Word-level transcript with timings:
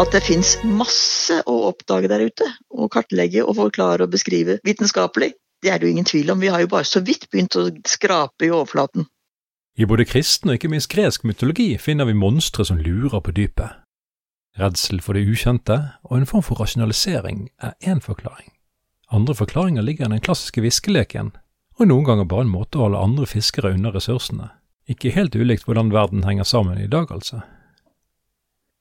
at 0.00 0.14
det 0.14 0.22
fins 0.24 0.54
masse 0.64 1.42
å 1.44 1.54
oppdage 1.68 2.08
der 2.08 2.22
ute. 2.24 2.46
Og 2.72 2.88
kartlegge 2.94 3.42
og 3.44 3.58
forklare 3.58 4.06
og 4.06 4.14
beskrive 4.14 4.56
vitenskapelig. 4.64 5.34
Det 5.60 5.68
er 5.68 5.78
det 5.80 5.88
jo 5.88 5.92
ingen 5.92 6.08
tvil 6.08 6.32
om. 6.32 6.40
Vi 6.40 6.48
har 6.48 6.62
jo 6.62 6.70
bare 6.72 6.88
så 6.88 7.02
vidt 7.04 7.26
begynt 7.28 7.56
å 7.60 7.66
skrape 7.84 8.46
i 8.46 8.52
overflaten. 8.52 9.04
I 9.76 9.86
både 9.88 10.06
kristen 10.08 10.50
og 10.50 10.56
ikke 10.56 10.70
minst 10.72 10.90
gresk 10.92 11.26
mytologi 11.28 11.74
finner 11.78 12.08
vi 12.08 12.16
monstre 12.16 12.64
som 12.64 12.80
lurer 12.80 13.20
på 13.20 13.34
dypet. 13.36 13.76
Redsel 14.58 15.04
for 15.04 15.16
det 15.16 15.26
ukjente 15.28 15.76
og 16.08 16.16
en 16.16 16.26
form 16.28 16.44
for 16.48 16.60
rasjonalisering 16.60 17.50
er 17.60 17.76
én 17.84 18.00
forklaring. 18.00 18.50
Andre 19.12 19.36
forklaringer 19.36 19.84
ligger 19.84 20.08
i 20.08 20.14
den 20.16 20.24
klassiske 20.24 20.64
viskeleken, 20.64 21.32
og 21.78 21.88
noen 21.88 22.08
ganger 22.08 22.28
bare 22.28 22.46
en 22.46 22.52
måte 22.52 22.78
å 22.78 22.88
holde 22.88 23.04
andre 23.04 23.28
fiskere 23.28 23.74
unna 23.76 23.92
ressursene. 23.92 24.50
Ikke 24.90 25.12
helt 25.14 25.36
ulikt 25.36 25.68
hvordan 25.68 25.92
verden 25.92 26.24
henger 26.24 26.48
sammen 26.48 26.80
i 26.80 26.90
dag, 26.90 27.12
altså. 27.12 27.44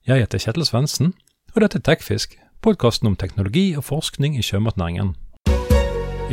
Jeg 0.10 0.24
heter 0.24 0.42
Kjetil 0.42 0.66
Svendsen, 0.66 1.10
og 1.54 1.62
dette 1.62 1.78
er 1.78 1.84
Tekfisk, 1.86 2.32
podkasten 2.66 3.12
om 3.12 3.16
teknologi 3.22 3.76
og 3.78 3.84
forskning 3.92 4.40
i 4.40 4.42
sjømatnæringen. 4.42 5.12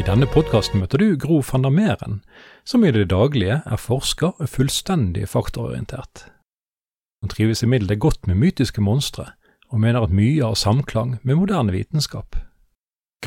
I 0.01 0.05
denne 0.07 0.25
podkasten 0.33 0.81
møter 0.81 1.03
du 1.03 1.19
Gro 1.21 1.43
van 1.45 1.67
der 1.67 1.75
Meren, 1.77 2.23
som 2.65 2.87
i 2.89 2.95
det 2.97 3.11
daglige 3.13 3.59
er 3.61 3.77
forsker 3.77 4.33
og 4.41 4.49
fullstendig 4.49 5.29
faktaorientert. 5.29 6.25
Hun 7.21 7.35
trives 7.37 7.61
imidlertid 7.69 8.01
godt 8.01 8.27
med 8.27 8.41
mytiske 8.47 8.81
monstre, 8.81 9.29
og 9.69 9.85
mener 9.85 10.09
at 10.09 10.17
mye 10.25 10.41
har 10.41 10.57
samklang 10.57 11.19
med 11.21 11.37
moderne 11.37 11.77
vitenskap. 11.77 12.41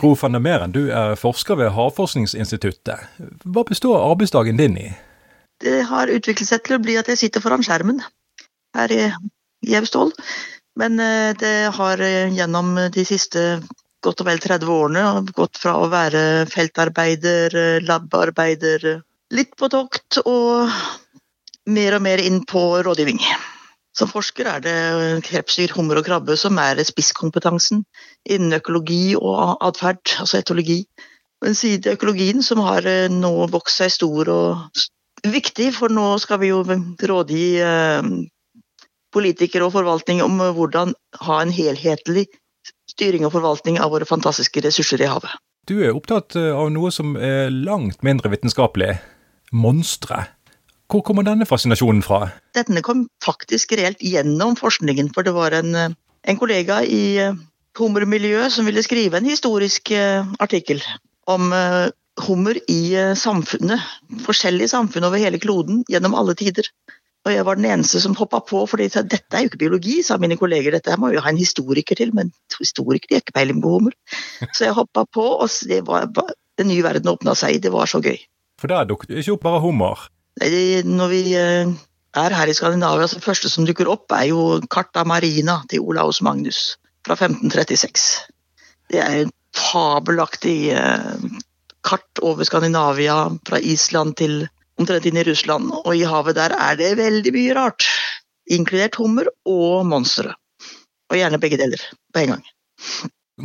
Gro 0.01 0.15
van 0.17 0.33
der 0.33 0.41
Meren, 0.49 0.73
du 0.73 0.87
er 0.89 1.13
forsker 1.13 1.61
ved 1.61 1.75
Havforskningsinstituttet. 1.77 3.05
Hva 3.45 3.69
består 3.69 4.01
arbeidsdagen 4.01 4.57
din 4.57 4.81
i? 4.81 4.91
Det 5.61 5.83
har 5.93 6.09
utviklet 6.09 6.49
seg 6.49 6.65
til 6.65 6.81
å 6.81 6.81
bli 6.81 6.97
at 6.97 7.13
jeg 7.13 7.27
sitter 7.27 7.45
foran 7.45 7.61
skjermen 7.61 8.01
her 8.73 8.89
Gjevstål. 9.65 10.11
Men 10.79 10.99
eh, 10.99 11.35
det 11.39 11.71
har 11.75 11.99
eh, 11.99 12.31
gjennom 12.35 12.75
de 12.93 13.05
siste 13.05 13.59
godt 14.03 14.23
og 14.23 14.29
vel 14.29 14.39
30 14.39 14.71
årene 14.71 15.05
gått 15.35 15.59
fra 15.59 15.75
å 15.81 15.89
være 15.91 16.47
feltarbeider, 16.51 17.55
eh, 17.59 17.83
labarbeider, 17.83 18.89
litt 19.35 19.55
på 19.59 19.69
tokt 19.69 20.21
og 20.23 20.71
mer 21.69 21.97
og 21.97 22.05
mer 22.05 22.23
inn 22.23 22.43
på 22.47 22.63
rådgivning. 22.85 23.19
Som 23.97 24.07
forsker 24.07 24.47
er 24.47 24.63
det 24.63 24.77
krepsdyr, 25.27 25.73
hummer 25.75 25.99
og 25.99 26.07
krabbe 26.07 26.37
som 26.39 26.57
er 26.61 26.79
spisskompetansen 26.87 27.83
innen 28.29 28.55
økologi 28.55 29.17
og 29.19 29.59
atferd, 29.65 30.15
altså 30.23 30.39
etologi. 30.39 30.85
Men 31.43 31.55
siden 31.57 31.97
økologien 31.97 32.43
som 32.45 32.61
har 32.63 32.87
nå 33.11 33.33
vokst 33.51 33.81
seg 33.81 33.91
stor 33.91 34.31
og 34.31 34.83
viktig, 35.27 35.73
for 35.75 35.91
nå 35.91 36.13
skal 36.23 36.39
vi 36.41 36.53
jo 36.53 36.63
rådgi 36.63 37.45
politikere 39.13 39.67
og 39.67 39.73
forvaltning 39.75 40.21
om 40.23 40.37
hvordan 40.55 40.93
ha 41.25 41.41
en 41.41 41.53
helhetlig 41.53 42.27
styring 42.89 43.25
og 43.27 43.33
forvaltning 43.35 43.79
av 43.81 43.93
våre 43.93 44.07
fantastiske 44.09 44.63
ressurser 44.65 45.03
i 45.03 45.09
havet. 45.09 45.31
Du 45.69 45.77
er 45.83 45.93
opptatt 45.93 46.35
eh, 46.39 46.49
av 46.55 46.71
noe 46.73 46.91
som 46.93 47.13
er 47.15 47.51
langt 47.53 48.01
mindre 48.05 48.31
vitenskapelig 48.33 48.95
monstre. 49.53 50.23
Hvor 50.89 51.03
kommer 51.05 51.25
denne 51.27 51.45
fascinasjonen 51.45 52.01
fra? 52.01 52.31
Denne 52.57 52.81
kom 52.85 53.05
faktisk 53.21 53.75
reelt 53.77 54.01
gjennom 54.01 54.55
forskningen, 54.57 55.11
for 55.13 55.27
det 55.27 55.35
var 55.35 55.53
en, 55.57 55.75
eh, 55.77 55.93
en 56.25 56.39
kollega 56.41 56.81
i 56.85 57.03
eh, 57.21 57.37
hummermiljøet 57.77 58.55
som 58.55 58.65
ville 58.65 58.83
skrive 58.83 59.19
en 59.19 59.29
historisk 59.29 59.91
artikkel 60.41 60.81
om 61.29 61.53
hummer 62.25 62.57
i 62.67 62.81
samfunnet, 63.15 63.79
forskjellige 64.25 64.71
samfunn 64.73 65.05
over 65.07 65.21
hele 65.21 65.39
kloden 65.39 65.85
gjennom 65.87 66.17
alle 66.17 66.33
tider. 66.35 66.65
Og 67.27 67.33
jeg 67.33 67.45
var 67.45 67.59
den 67.59 67.67
eneste 67.67 67.99
som 67.99 68.15
hoppa 68.15 68.39
på, 68.47 68.61
for 68.69 68.79
dette 68.79 69.19
er 69.19 69.43
jo 69.43 69.49
ikke 69.49 69.59
biologi, 69.65 69.97
sa 70.05 70.15
mine 70.21 70.37
kolleger. 70.39 70.71
Dette 70.77 70.95
må 70.99 71.11
jo 71.11 71.23
ha 71.23 71.33
en 71.33 71.39
historiker 71.39 71.99
til, 71.99 72.13
men 72.15 72.31
historikere 72.55 73.17
har 73.17 73.25
ikke 73.25 73.35
peiling 73.35 73.59
på 73.63 73.73
hummer. 73.75 73.95
Så 74.55 74.69
jeg 74.69 74.77
hoppa 74.77 75.03
på, 75.05 75.25
og 75.43 75.51
det 75.67 75.81
var 75.87 76.07
den 76.15 76.71
nye 76.71 76.85
verden 76.85 77.11
åpna 77.11 77.35
seg. 77.37 77.59
Det 77.63 77.71
var 77.73 77.91
så 77.91 78.01
gøy. 78.03 78.17
For 78.59 78.71
der 78.71 78.87
dukket 78.87 79.13
ikke 79.19 79.37
opp 79.37 79.45
bare 79.45 79.61
hummer? 79.63 80.07
Når 80.39 81.11
vi 81.11 81.21
eh, 81.35 81.71
er 82.19 82.35
her 82.35 82.51
i 82.51 82.55
Skandinavia, 82.55 83.07
så 83.07 83.19
det 83.19 83.27
første 83.27 83.51
som 83.51 83.67
dukker 83.67 83.87
opp, 83.91 84.11
er 84.15 84.29
jo 84.31 84.59
Carta 84.71 85.05
Marina 85.07 85.59
til 85.71 85.83
Olaus 85.83 86.21
Magnus 86.25 86.77
fra 87.07 87.15
1536. 87.15 88.31
Det 88.91 88.99
er 89.03 89.23
en 89.23 89.33
fabelaktig 89.55 90.71
eh, 90.75 91.27
kart 91.87 92.23
over 92.23 92.47
Skandinavia, 92.47 93.21
fra 93.47 93.59
Island 93.59 94.17
til 94.19 94.41
omtrent 94.79 95.07
inn 95.09 95.19
i 95.19 95.25
Russland. 95.27 95.71
Og 95.83 95.93
i 95.95 96.07
havet 96.07 96.37
der 96.39 96.55
er 96.55 96.79
det 96.79 96.95
veldig 96.99 97.35
mye 97.35 97.55
rart. 97.57 97.87
Inkludert 98.49 98.97
hummer 98.99 99.29
og 99.49 99.85
monstre. 99.89 100.33
Og 101.09 101.17
gjerne 101.19 101.41
begge 101.41 101.59
deler 101.59 101.81
på 102.13 102.23
en 102.23 102.35
gang. 102.35 102.45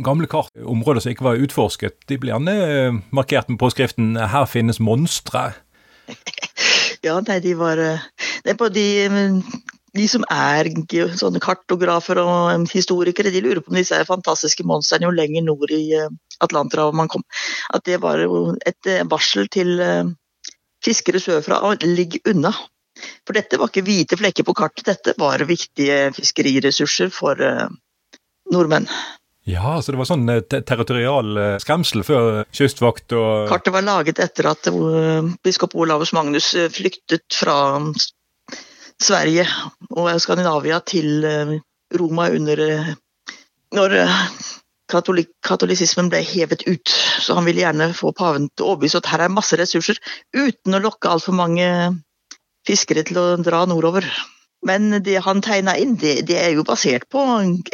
Gamle 0.03 0.27
kart, 0.27 0.51
områder 0.59 1.03
som 1.03 1.13
ikke 1.13 1.23
var 1.23 1.39
utforsket, 1.39 2.01
de 2.09 2.17
blir 2.19 2.33
gjerne 2.33 2.55
eh, 2.65 2.97
markert 3.15 3.47
med 3.47 3.59
påskriften 3.61 4.17
'Her 4.17 4.45
finnes 4.45 4.81
monstre'. 4.83 5.53
ja, 7.05 7.15
nei, 7.21 7.39
de 7.39 7.53
var 7.55 7.79
eh, 7.79 8.03
Det 8.43 8.53
er 8.53 8.59
på 8.59 8.67
de, 8.69 8.87
de 9.95 10.07
som 10.11 10.25
er 10.29 10.67
sånne 11.15 11.39
kartografer 11.39 12.19
og 12.19 12.67
historikere, 12.73 13.31
de 13.31 13.41
lurer 13.41 13.63
på 13.63 13.71
om 13.71 13.79
disse 13.79 14.03
fantastiske 14.05 14.67
monstrene 14.67 15.07
jo 15.07 15.15
lenger 15.15 15.47
nord 15.47 15.71
i 15.71 15.95
eh, 15.95 16.11
Atlanterhavet 16.43 16.99
man 16.99 17.07
kom. 17.07 17.23
At 17.73 17.87
det 17.87 18.01
var 18.03 18.19
et 18.67 18.91
varsel 19.07 19.47
til 19.47 19.79
fiskere 20.85 21.21
sørfra 21.21 21.75
ligg 21.83 22.19
unna. 22.29 22.53
For 23.27 23.35
dette 23.35 23.59
var 23.59 23.71
ikke 23.71 23.85
hvite 23.85 24.17
flekker 24.19 24.45
på 24.47 24.55
kartet, 24.55 24.87
dette 24.87 25.15
var 25.19 25.43
viktige 25.47 26.13
fiskeriressurser 26.15 27.11
for 27.13 27.41
uh, 27.43 27.67
nordmenn. 28.53 28.87
Ja, 29.45 29.75
så 29.81 29.93
det 29.93 29.99
var 29.99 30.07
sånn 30.09 30.29
eh, 30.31 30.41
territorial 30.41 31.37
eh, 31.37 31.57
skremsel 31.61 32.01
før 32.01 32.47
kystvakt 32.55 33.13
og 33.13 33.51
Kartet 33.51 33.75
var 33.75 33.85
laget 33.85 34.17
etter 34.23 34.47
at 34.49 34.65
biskop 35.45 35.75
Olavus 35.77 36.15
Magnus 36.17 36.47
flyktet 36.73 37.27
fra 37.29 37.77
Sverige 38.97 39.45
og 39.93 40.09
Skandinavia 40.23 40.79
til 40.81 41.21
Roma 41.93 42.31
under 42.33 42.63
når 43.77 43.93
katolik, 44.91 45.31
katolisismen 45.45 46.09
ble 46.13 46.21
hevet 46.25 46.65
ut. 46.67 46.93
Så 47.21 47.37
han 47.37 47.47
ville 47.47 47.63
gjerne 47.63 47.91
få 47.97 48.13
paven 48.15 48.49
til 48.53 48.65
å 48.65 48.73
overbevise 48.73 49.01
at 49.01 49.09
her 49.11 49.25
er 49.25 49.33
masse 49.33 49.57
ressurser, 49.59 49.99
uten 50.35 50.77
å 50.77 50.83
lokke 50.83 51.11
altfor 51.11 51.37
mange 51.37 51.67
fiskere 52.65 53.05
til 53.05 53.21
å 53.21 53.27
dra 53.41 53.63
nordover. 53.69 54.07
Men 54.65 54.89
det 55.05 55.19
han 55.25 55.43
tegna 55.45 55.75
inn, 55.77 55.93
det, 56.01 56.23
det, 56.29 56.37
er 56.41 56.55
jo 56.55 56.65
basert 56.65 57.05
på 57.13 57.21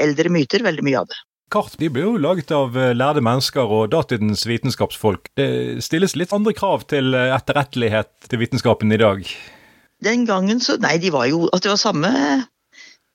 eldre 0.01 0.31
myter, 0.33 0.63
veldig 0.65 0.83
mye 0.87 1.03
av 1.03 1.11
det. 1.11 1.19
Kart 1.51 1.75
de 1.79 1.89
ble 1.91 2.03
jo 2.05 2.19
laget 2.19 2.51
av 2.55 2.75
eh, 2.79 2.93
lærde 2.95 3.23
mennesker 3.23 3.71
og 3.75 3.89
datidens 3.91 4.45
vitenskapsfolk. 4.47 5.27
Det 5.35 5.83
stilles 5.83 6.15
litt 6.19 6.31
andre 6.35 6.53
krav 6.55 6.85
til 6.91 7.11
eh, 7.15 7.31
etterrettelighet 7.35 8.29
til 8.31 8.39
vitenskapen 8.39 8.91
i 8.95 8.99
dag? 8.99 9.27
Den 10.01 10.23
gangen 10.25 10.63
så 10.63 10.77
Nei, 10.81 10.95
de 11.03 11.11
var 11.13 11.27
jo 11.29 11.45
at 11.51 11.63
det 11.63 11.73
var 11.73 11.79
samme 11.79 12.11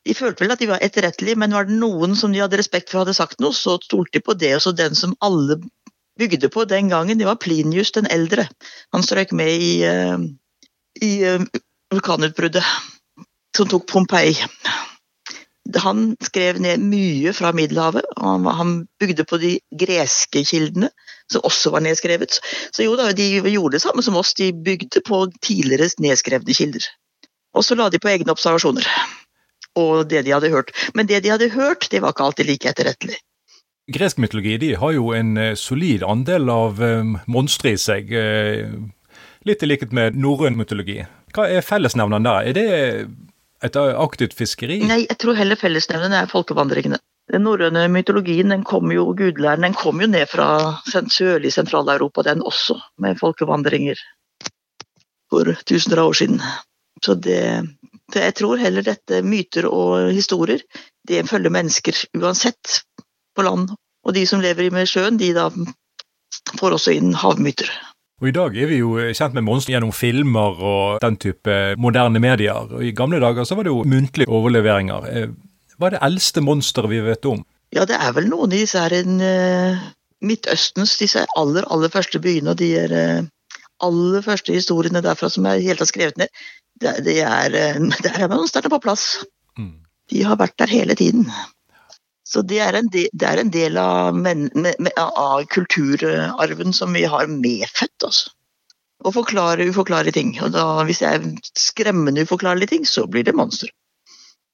de 0.06 0.14
følte 0.14 0.44
vel 0.44 0.54
at 0.54 0.62
de 0.62 0.68
var 0.70 0.82
etterrettelige, 0.84 1.38
men 1.40 1.54
var 1.56 1.66
det 1.66 1.76
noen 1.80 2.14
som 2.18 2.34
de 2.34 2.42
hadde 2.42 2.60
respekt 2.60 2.92
for 2.92 3.02
hadde 3.02 3.16
sagt 3.16 3.40
noe, 3.42 3.54
så 3.56 3.76
stolte 3.82 4.18
de 4.18 4.22
på 4.22 4.36
det. 4.38 4.52
Og 4.56 4.62
så 4.62 4.72
den 4.76 4.94
som 4.98 5.16
alle 5.24 5.58
bygde 6.20 6.50
på 6.52 6.64
den 6.70 6.92
gangen, 6.92 7.18
det 7.18 7.26
var 7.28 7.40
Plinius 7.42 7.92
den 7.96 8.06
eldre. 8.12 8.46
Han 8.94 9.04
strøk 9.04 9.34
med 9.36 9.50
i, 9.50 9.72
uh, 9.82 10.22
i 11.02 11.12
uh, 11.26 11.42
vulkanutbruddet 11.92 12.62
som 13.56 13.68
tok 13.72 13.88
Pompeii. 13.90 14.36
Han 15.82 16.12
skrev 16.22 16.60
ned 16.62 16.84
mye 16.86 17.32
fra 17.34 17.50
Middelhavet. 17.56 18.06
og 18.16 18.46
Han 18.60 18.76
bygde 19.02 19.26
på 19.26 19.40
de 19.42 19.56
greske 19.74 20.44
kildene, 20.46 20.92
som 21.32 21.42
også 21.44 21.74
var 21.74 21.82
nedskrevet. 21.82 22.38
Så 22.70 22.86
jo 22.86 22.94
da, 22.94 23.10
de 23.10 23.26
gjorde 23.42 23.74
det 23.74 23.82
samme 23.82 24.06
som 24.06 24.16
oss, 24.16 24.36
de 24.38 24.52
bygde 24.54 25.02
på 25.02 25.24
tidligere 25.42 25.90
nedskrevne 25.98 26.54
kilder. 26.54 26.86
Og 27.56 27.64
så 27.66 27.74
la 27.74 27.88
de 27.90 27.98
på 27.98 28.12
egne 28.12 28.30
observasjoner 28.30 28.86
og 29.76 30.08
det 30.10 30.24
de 30.26 30.34
hadde 30.34 30.52
hørt. 30.52 30.72
Men 30.94 31.08
det 31.10 31.22
de 31.24 31.32
hadde 31.34 31.52
hørt, 31.54 31.88
det 31.92 32.02
var 32.02 32.14
ikke 32.14 32.28
alltid 32.30 32.50
like 32.50 32.72
etterrettelig. 32.72 33.20
Gresk 33.92 34.18
mytologi 34.18 34.56
de 34.58 34.72
har 34.80 34.96
jo 34.96 35.12
en 35.14 35.36
uh, 35.38 35.52
solid 35.54 36.02
andel 36.02 36.50
av 36.50 36.80
um, 36.82 37.16
monstre 37.30 37.76
i 37.76 37.78
seg. 37.78 38.10
Uh, 38.10 38.72
litt 39.46 39.62
i 39.62 39.70
likhet 39.70 39.94
med 39.94 40.18
norrøn 40.18 40.58
mytologi. 40.58 41.04
Hva 41.36 41.46
er 41.52 41.62
fellesnevneren 41.62 42.26
der? 42.26 42.48
Er 42.50 42.56
det 42.56 42.68
et 43.64 43.76
aktivt 43.76 44.34
fiskeri? 44.36 44.80
Nei, 44.84 45.04
jeg 45.04 45.20
tror 45.22 45.38
heller 45.38 45.58
fellesnevneren 45.60 46.16
er 46.18 46.30
folkevandringene. 46.30 46.98
Den 47.32 47.42
norrøne 47.42 47.86
mytologien 47.90 48.52
den 48.54 48.62
kom 48.66 48.92
jo, 48.94 49.08
gudlæren 49.18 49.66
den 49.66 49.74
kom 49.74 50.02
jo 50.02 50.06
ned 50.10 50.28
fra 50.30 50.78
sørlig 50.86 51.50
Sentral-Europa, 51.54 52.22
den 52.26 52.42
også, 52.46 52.78
med 53.02 53.18
folkevandringer 53.18 53.98
for 55.30 55.50
tusener 55.66 56.02
av 56.02 56.12
år 56.12 56.18
siden. 56.20 56.42
Så 57.02 57.16
det, 57.18 57.66
Jeg 58.14 58.36
tror 58.38 58.60
heller 58.60 58.84
dette 58.86 59.22
myter 59.26 59.66
og 59.66 60.12
historier, 60.14 60.62
det 61.08 61.26
følger 61.26 61.50
mennesker 61.50 61.98
uansett 62.18 62.80
på 63.36 63.42
land. 63.42 63.72
Og 64.06 64.14
de 64.14 64.22
som 64.26 64.40
lever 64.40 64.70
med 64.70 64.86
sjøen, 64.86 65.18
de 65.18 65.32
da 65.34 65.48
får 66.60 66.76
også 66.78 66.94
inn 66.94 67.14
havmyter. 67.18 67.70
Og 68.22 68.30
I 68.30 68.32
dag 68.32 68.54
er 68.56 68.70
vi 68.70 68.78
jo 68.78 68.94
kjent 68.96 69.34
med 69.36 69.44
monstre 69.44 69.74
gjennom 69.74 69.92
filmer 69.92 70.62
og 70.64 71.02
den 71.02 71.18
type 71.20 71.56
moderne 71.82 72.22
medier. 72.22 72.70
Og 72.72 72.84
I 72.86 72.94
gamle 72.96 73.20
dager 73.20 73.44
så 73.44 73.58
var 73.58 73.66
det 73.66 73.74
jo 73.74 73.82
muntlige 73.84 74.30
overleveringer. 74.32 75.10
Eh, 75.10 75.34
Hva 75.76 75.90
er 75.90 75.98
det 75.98 76.04
eldste 76.06 76.40
monsteret 76.40 76.88
vi 76.88 77.02
vet 77.04 77.28
om? 77.28 77.42
Ja, 77.76 77.84
det 77.84 77.98
er 77.98 78.14
vel 78.16 78.30
noen 78.30 78.54
i 78.54 78.62
disse 78.62 78.80
her 78.80 78.94
uh, 78.94 79.82
Midtøstens 80.24 80.94
disse 80.96 81.26
aller, 81.36 81.66
aller 81.68 81.92
første 81.92 82.22
byene, 82.22 82.54
og 82.54 82.62
de 82.62 82.70
er, 82.78 82.94
uh, 82.94 83.26
aller 83.84 84.24
første 84.24 84.54
historiene 84.54 85.02
derfra 85.04 85.28
som 85.28 85.44
er 85.50 85.60
helt 85.60 85.84
skrevet 85.84 86.16
ned. 86.16 86.32
Det, 86.80 86.98
det 87.06 87.18
er, 87.24 87.56
uh, 87.80 88.00
der 88.04 88.22
er 88.24 88.32
monstrene 88.32 88.72
på 88.72 88.80
plass. 88.84 89.06
Mm. 89.58 89.76
De 90.12 90.24
har 90.26 90.40
vært 90.40 90.58
der 90.62 90.72
hele 90.72 90.96
tiden. 90.98 91.28
Så 92.26 92.42
det 92.42 92.58
er 92.58 92.74
en 92.74 92.88
del, 92.90 93.06
er 93.22 93.38
en 93.38 93.52
del 93.54 93.78
av, 93.78 94.16
men, 94.18 94.48
med, 94.54 94.74
med, 94.82 94.92
av, 94.98 95.44
kulturarven 95.54 96.74
som 96.74 96.94
vi 96.96 97.04
har 97.06 97.30
medfødt. 97.30 98.08
Altså. 98.08 98.32
Å 99.06 99.12
forklare 99.14 99.68
uforklarlige 99.70 100.16
ting. 100.18 100.32
Og 100.42 100.50
da, 100.56 100.64
hvis 100.88 101.04
det 101.04 101.12
er 101.12 101.28
skremmende 101.54 102.26
uforklarlige 102.26 102.74
ting, 102.74 102.86
så 102.88 103.06
blir 103.06 103.26
det 103.26 103.36
monster. 103.38 103.70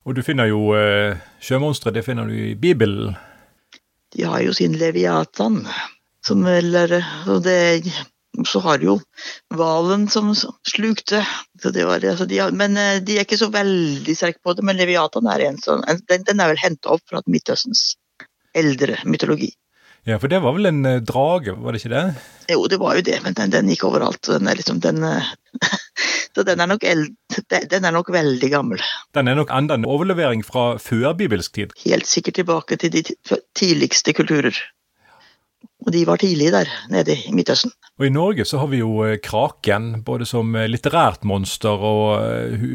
Og 0.05 0.19
du 0.19 0.23
finner 0.27 0.51
jo 0.51 0.75
eh, 0.77 1.17
sjømonstre, 1.41 1.95
det 1.95 2.05
finner 2.05 2.29
du 2.29 2.35
i 2.51 2.55
Bibelen. 2.59 3.15
De 4.13 4.27
har 4.29 4.43
jo 4.45 4.53
sin 4.53 4.75
Leviatan, 4.77 5.63
som 6.27 6.45
eller 6.47 6.99
og 7.31 7.45
det, 7.47 7.87
Så 8.49 8.63
har 8.65 8.81
jo 8.81 8.97
hvalen 9.53 10.07
som 10.11 10.31
slukte. 10.35 11.21
Var, 11.63 12.05
altså 12.09 12.27
de 12.27 12.41
men 12.57 12.79
eh, 12.81 13.01
de 13.05 13.19
er 13.19 13.27
ikke 13.27 13.41
så 13.41 13.51
veldig 13.53 14.15
sterke 14.17 14.41
på 14.43 14.57
det. 14.57 14.65
Men 14.67 14.81
Leviatan 14.81 15.29
er 15.29 15.45
en 15.49 15.61
sånn 15.61 15.85
Den, 16.09 16.25
den 16.29 16.41
er 16.41 16.53
vel 16.53 16.63
henta 16.63 16.95
opp 16.97 17.05
fra 17.09 17.21
Midtøstens 17.27 17.93
eldre 18.57 18.99
mytologi. 19.05 19.53
Ja, 20.05 20.17
for 20.19 20.27
det 20.33 20.41
var 20.43 20.57
vel 20.57 20.67
en 20.67 20.83
eh, 20.89 20.99
drage, 21.07 21.55
var 21.63 21.75
det 21.75 21.83
ikke 21.83 21.93
det? 21.93 22.07
Jo, 22.51 22.65
det 22.67 22.79
var 22.83 22.97
jo 22.99 23.05
det, 23.07 23.21
men 23.23 23.37
den, 23.39 23.53
den 23.55 23.69
gikk 23.71 23.85
overalt. 23.87 24.25
Den 24.27 24.51
er 24.51 24.59
liksom 24.59 24.81
den 24.83 25.05
eh, 25.07 25.31
Så 26.33 26.47
den 26.49 26.63
er, 26.65 26.67
nok 26.71 26.85
eld, 26.89 27.11
den 27.69 27.85
er 27.85 27.93
nok 27.93 28.09
veldig 28.09 28.49
gammel. 28.49 28.81
Den 29.13 29.29
er 29.29 29.37
nok 29.37 29.51
enda 29.53 29.77
en 29.77 29.85
overlevering 29.85 30.41
fra 30.47 30.79
førbibelsk 30.81 31.59
tid? 31.59 31.75
Helt 31.85 32.09
sikkert 32.09 32.39
tilbake 32.41 32.79
til 32.81 32.95
de 32.95 33.03
tidligste 33.59 34.15
kulturer. 34.17 34.57
Og 35.83 35.91
de 35.95 36.05
var 36.07 36.21
tidlig 36.23 36.53
der, 36.55 36.69
nede 36.93 37.17
i 37.17 37.33
Midtøsten. 37.35 37.73
Og 37.99 38.07
I 38.07 38.15
Norge 38.15 38.47
så 38.49 38.57
har 38.63 38.69
vi 38.71 38.83
jo 38.83 38.91
eh, 39.07 39.19
kraken, 39.23 39.85
både 40.07 40.25
som 40.29 40.55
litterært 40.55 41.27
monster 41.29 41.75
og 41.75 42.07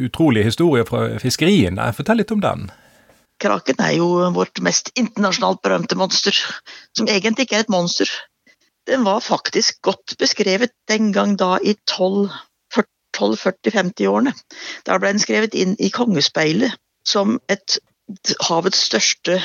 utrolige 0.09 0.50
historier 0.50 0.86
fra 0.88 1.00
fiskeriene. 1.21 1.94
Fortell 1.95 2.19
litt 2.21 2.36
om 2.36 2.44
den. 2.44 2.68
Kraken 3.42 3.81
er 3.86 3.94
jo 4.00 4.07
vårt 4.33 4.59
mest 4.65 4.89
internasjonalt 4.98 5.62
berømte 5.62 5.95
monster, 6.00 6.33
som 6.98 7.07
egentlig 7.07 7.44
ikke 7.45 7.56
er 7.59 7.63
et 7.68 7.74
monster. 7.74 8.09
Den 8.88 9.06
var 9.06 9.19
faktisk 9.19 9.81
godt 9.81 10.18
beskrevet 10.19 10.69
den 10.89 11.13
gang 11.13 11.39
da 11.39 11.57
i 11.62 11.75
1240-50-årene. 11.92 14.33
Da 14.88 14.98
ble 14.98 15.07
den 15.13 15.19
skrevet 15.21 15.54
inn 15.54 15.75
i 15.77 15.89
Kongespeilet 15.94 16.71
som 17.07 17.39
et 17.51 17.80
havets 18.48 18.80
største 18.88 19.42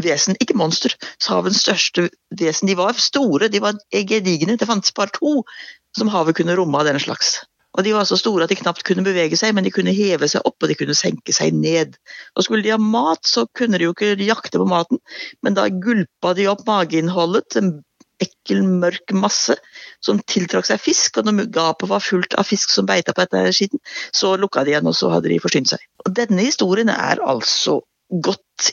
vesen. 0.00 0.38
Ikke 0.40 0.56
monster, 0.58 0.94
havets 1.28 1.62
største 1.64 2.08
vesen. 2.38 2.68
De 2.70 2.76
var 2.78 2.98
store, 2.98 3.50
de 3.52 3.62
var 3.62 3.78
gedigne. 3.92 4.56
Det 4.56 4.68
fantes 4.68 4.94
bare 4.96 5.14
to 5.18 5.40
som 5.96 6.10
havet 6.12 6.38
kunne 6.38 6.56
romme 6.56 6.78
av 6.78 6.88
den 6.88 7.00
slags. 7.02 7.40
Og 7.72 7.84
De 7.86 7.94
var 7.94 8.04
så 8.04 8.18
store 8.20 8.44
at 8.44 8.52
de 8.52 8.58
knapt 8.58 8.84
kunne 8.84 9.04
bevege 9.04 9.36
seg, 9.38 9.54
men 9.56 9.64
de 9.64 9.72
kunne 9.72 9.94
heve 9.96 10.28
seg 10.28 10.44
opp 10.48 10.60
og 10.60 10.68
de 10.68 10.76
kunne 10.76 10.96
senke 10.96 11.32
seg 11.32 11.54
ned. 11.56 11.96
Og 12.36 12.44
Skulle 12.44 12.64
de 12.66 12.74
ha 12.74 12.80
mat, 12.80 13.22
så 13.24 13.46
kunne 13.56 13.80
de 13.80 13.88
jo 13.88 13.94
ikke 13.96 14.12
jakte 14.20 14.60
på 14.60 14.68
maten, 14.68 15.00
men 15.42 15.56
da 15.56 15.70
gulpa 15.72 16.34
de 16.36 16.50
opp 16.52 16.66
mageinnholdet, 16.68 17.56
en 17.56 17.72
ekkel, 18.22 18.60
mørk 18.62 19.14
masse 19.16 19.56
som 20.04 20.20
tiltrakk 20.30 20.68
seg 20.68 20.82
fisk. 20.82 21.16
Og 21.18 21.30
når 21.30 21.48
gapet 21.54 21.90
var 21.90 22.04
fullt 22.04 22.36
av 22.38 22.46
fisk 22.46 22.70
som 22.70 22.86
beita 22.88 23.16
på 23.16 23.24
dette 23.24 23.56
skitten, 23.56 23.82
så 24.14 24.36
lukka 24.38 24.66
de 24.66 24.74
igjen, 24.74 24.90
og 24.90 24.96
så 24.98 25.10
hadde 25.14 25.32
de 25.32 25.40
forsynt 25.42 25.72
seg. 25.72 25.82
Og 26.04 26.12
Denne 26.20 26.44
historien 26.44 26.92
er 26.92 27.24
altså 27.24 27.80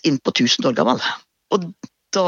inn 0.03 0.19
på 0.21 0.33
1000 0.35 0.69
år 0.69 0.77
gammel. 0.77 1.01
Og 1.55 1.71
da 2.15 2.25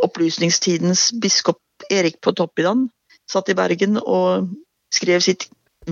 opplysningstidens 0.00 1.10
biskop 1.22 1.60
Erik 1.90 2.20
på 2.22 2.34
Toppidan 2.36 2.88
satt 3.30 3.50
i 3.50 3.56
Bergen 3.58 3.98
og 4.00 4.50
skrev 4.94 5.22
sitt 5.24 5.46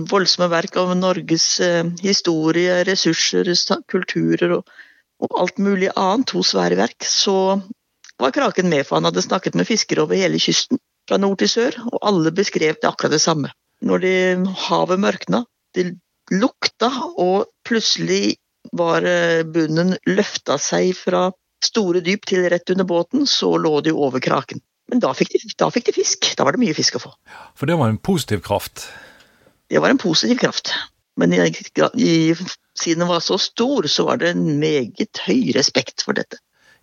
voldsomme 0.09 0.49
verk 0.51 0.77
av 0.77 0.91
Norges 0.97 1.47
eh, 1.63 1.87
historie, 2.03 2.83
ressurser, 2.87 3.49
kulturer 3.89 4.59
og, 4.59 4.73
og, 5.23 5.31
alt 5.41 5.57
mulig 5.57 5.89
annet, 5.95 6.27
to 6.29 6.43
svære 6.45 6.77
verk, 6.79 7.07
så 7.07 7.59
var 8.19 8.35
Kraken 8.35 8.69
med, 8.69 8.85
for 8.85 8.99
han 8.99 9.07
hadde 9.09 9.23
snakket 9.25 9.55
med 9.57 9.67
fiskere 9.67 10.03
over 10.03 10.19
hele 10.19 10.39
kysten, 10.41 10.79
fra 11.09 11.17
nord 11.17 11.39
til 11.41 11.49
sør, 11.49 11.79
og 11.89 12.03
alle 12.05 12.33
beskrev 12.35 12.77
det 12.77 12.89
akkurat 12.89 13.15
det 13.15 13.23
samme. 13.23 13.51
Når 13.81 14.03
det, 14.03 14.15
havet 14.67 14.99
mørkna, 14.99 15.43
det 15.75 15.93
lukta, 16.29 16.91
og 17.17 17.49
plutselig 17.65 18.37
var 18.75 19.05
eh, 19.07 19.43
bunnen 19.43 19.95
løfta 20.09 20.59
seg 20.61 20.93
fra 20.97 21.29
store 21.65 22.01
dyp 22.05 22.25
til 22.29 22.47
rett 22.51 22.71
under 22.71 22.87
båten, 22.87 23.27
så 23.27 23.55
lå 23.59 23.79
de 23.85 23.91
over 23.91 24.23
kraken. 24.23 24.61
Men 24.89 25.03
da 25.03 25.11
fikk, 25.13 25.35
de, 25.35 25.51
da 25.59 25.67
fikk 25.73 25.89
de 25.89 25.99
fisk. 25.99 26.31
Da 26.37 26.47
var 26.47 26.55
det 26.55 26.63
mye 26.63 26.77
fisk 26.77 26.97
å 26.97 27.03
få. 27.03 27.11
For 27.59 27.69
det 27.69 27.77
var 27.77 27.91
en 27.91 28.01
positiv 28.01 28.41
kraft? 28.45 28.87
det 29.69 29.79
var 29.79 29.89
en 29.89 29.97
positiv 29.97 30.37
kraft. 30.37 30.73
Men 31.17 31.33
i, 31.33 31.55
i, 31.93 32.35
siden 32.81 32.99
den 32.99 33.07
var 33.07 33.19
så 33.19 33.37
stor, 33.37 33.87
så 33.87 34.05
var 34.07 34.17
det 34.17 34.29
en 34.33 34.59
meget 34.59 35.17
høy 35.27 35.51
respekt 35.55 36.01
for 36.05 36.13
dette. 36.17 36.37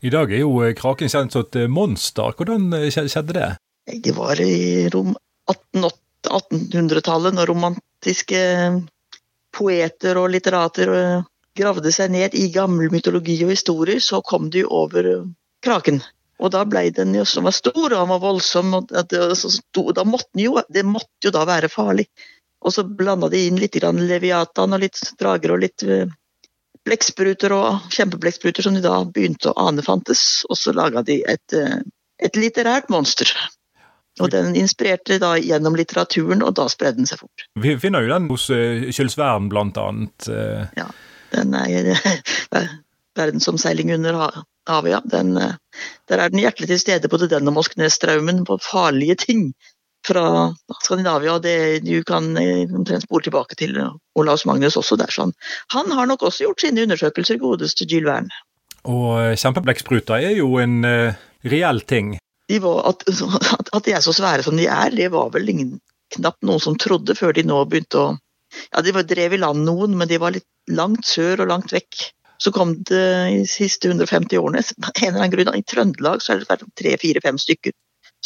I 0.05 0.11
dag 0.12 0.33
er 0.33 0.38
jo 0.44 0.62
eh, 0.62 0.75
kraken 0.77 1.09
kjent 1.11 1.33
som 1.33 1.41
et 1.47 1.56
eh, 1.56 1.69
monster. 1.73 2.33
Hvordan 2.37 2.91
skjedde 2.93 3.33
det? 3.37 3.50
Det 4.05 4.15
var 4.17 4.41
i 4.43 4.88
1800-tallet, 4.91 7.35
når 7.35 7.47
romantiske 7.50 8.41
poeter 9.56 10.17
og 10.21 10.31
litterater 10.35 10.88
gravde 11.56 11.93
seg 11.94 12.12
ned 12.12 12.37
i 12.37 12.50
gammel 12.55 12.93
mytologi 12.93 13.38
og 13.47 13.55
historier, 13.55 14.03
så 14.03 14.23
kom 14.25 14.50
de 14.53 14.64
over 14.64 15.25
kraken. 15.64 16.03
Og 16.37 16.53
da 16.53 16.64
ble 16.69 16.91
den 16.93 17.14
jo 17.17 17.25
som 17.29 17.47
var 17.49 17.55
stor, 17.56 17.87
og 17.88 17.97
han 17.97 18.12
var 18.12 18.23
voldsom, 18.23 18.75
og 18.76 18.91
da 18.93 20.05
måtte 20.05 20.31
den 20.35 20.44
jo, 20.44 20.58
det 20.69 20.85
måtte 20.85 21.29
jo 21.29 21.32
da 21.32 21.47
være 21.49 21.73
farlig. 21.73 22.06
Og 22.67 22.75
så 22.75 22.85
blanda 22.85 23.29
de 23.32 23.47
inn 23.47 23.61
litt 23.61 23.76
Leviatan 23.81 24.75
og 24.75 24.82
litt 24.82 25.00
drager 25.20 25.55
og 25.55 25.61
litt 25.62 25.85
eh, 25.87 26.08
blekkspruter 26.87 27.53
og 27.55 27.93
kjempeblekspruter 27.94 28.64
som 28.67 28.75
de 28.75 28.82
da 28.85 28.99
begynte 29.05 29.52
å 29.52 29.69
ane 29.69 29.85
fantes. 29.87 30.44
Og 30.50 30.59
så 30.59 30.75
laga 30.76 31.02
de 31.06 31.23
et, 31.25 31.52
eh, 31.52 31.79
et, 32.19 32.37
litterært 32.37 32.91
monster. 32.91 33.31
Og 34.20 34.32
den 34.32 34.56
inspirerte 34.56 35.20
da 35.20 35.35
gjennom 35.37 35.76
litteraturen, 35.76 36.43
og 36.43 36.56
da 36.56 36.67
spredde 36.73 37.02
den 37.02 37.09
seg 37.09 37.20
fort. 37.20 37.49
Vi 37.61 37.76
finner 37.79 38.02
jo 38.02 38.14
den 38.14 38.31
hos 38.32 38.49
Kjøls 38.49 39.14
eh, 39.14 39.20
Vern, 39.20 39.50
blant 39.52 39.76
annet. 39.81 40.29
Ja, 40.76 40.88
den 41.37 41.55
er 41.55 41.93
verdensomseiling 43.16 43.95
under 43.95 44.19
havet, 44.66 44.90
ja. 44.90 45.00
Den, 45.12 45.37
der 46.11 46.21
er 46.21 46.33
den 46.33 46.43
hjertelig 46.43 46.73
til 46.73 46.83
stede 46.83 47.09
på 47.09 47.21
den 47.23 47.49
og 47.49 47.57
Mosknesstraumen 47.61 48.45
på 48.49 48.59
farlige 48.64 49.16
ting 49.23 49.50
fra 50.07 50.55
Skandinavia. 50.83 51.38
det, 51.38 51.81
Du 51.81 52.02
kan 52.05 52.37
eh, 52.37 52.75
omtrent 52.75 53.02
spore 53.02 53.23
tilbake 53.23 53.55
til 53.55 53.76
Olaus 54.14 54.45
Magnus 54.47 54.76
også 54.76 54.97
der. 54.97 55.11
sånn. 55.11 55.33
Han 55.75 55.90
har 55.90 56.07
nok 56.07 56.23
også 56.23 56.47
gjort 56.47 56.61
sine 56.61 56.83
undersøkelser, 56.87 57.40
godeste 57.43 57.87
Jill 57.88 58.07
Verne. 58.07 58.31
Og 58.85 59.19
eh, 59.21 59.35
kjempeblekkspruter 59.37 60.23
er 60.23 60.37
jo 60.38 60.57
en 60.62 60.85
uh, 60.85 61.14
reell 61.45 61.81
ting. 61.81 62.16
Var, 62.50 62.78
at, 62.88 63.02
at, 63.75 63.83
de 63.85 63.97
er 63.97 64.05
så 64.05 64.14
svære 64.14 64.47
som 64.47 64.57
de 64.57 64.69
er, 64.71 64.95
det 64.95 65.11
var 65.14 65.33
vel 65.35 65.50
ingen, 65.50 65.76
knapt 66.14 66.45
noen 66.47 66.62
som 66.62 66.78
trodde 66.78 67.16
før 67.19 67.35
de 67.35 67.43
nå 67.43 67.64
begynte 67.66 67.99
å 67.99 68.14
Ja, 68.73 68.83
de 68.85 68.95
drev 69.07 69.37
i 69.37 69.41
land 69.41 69.65
noen, 69.67 69.97
men 69.99 70.09
de 70.11 70.21
var 70.23 70.35
litt 70.37 70.49
langt 70.73 71.07
sør 71.07 71.45
og 71.45 71.51
langt 71.53 71.75
vekk. 71.75 72.11
Så 72.43 72.53
kom 72.53 72.75
det 72.89 73.07
i 73.33 73.39
de 73.41 73.49
siste 73.49 73.89
150 73.89 74.39
årene, 74.39 74.61
en 74.61 74.91
eller 75.09 75.23
annen 75.23 75.33
grunn, 75.33 75.55
i 75.57 75.65
Trøndelag 75.65 76.21
så 76.21 76.35
er 76.35 76.43
det 76.45 76.59
tre-fire-fem 76.77 77.39
stykker 77.41 77.73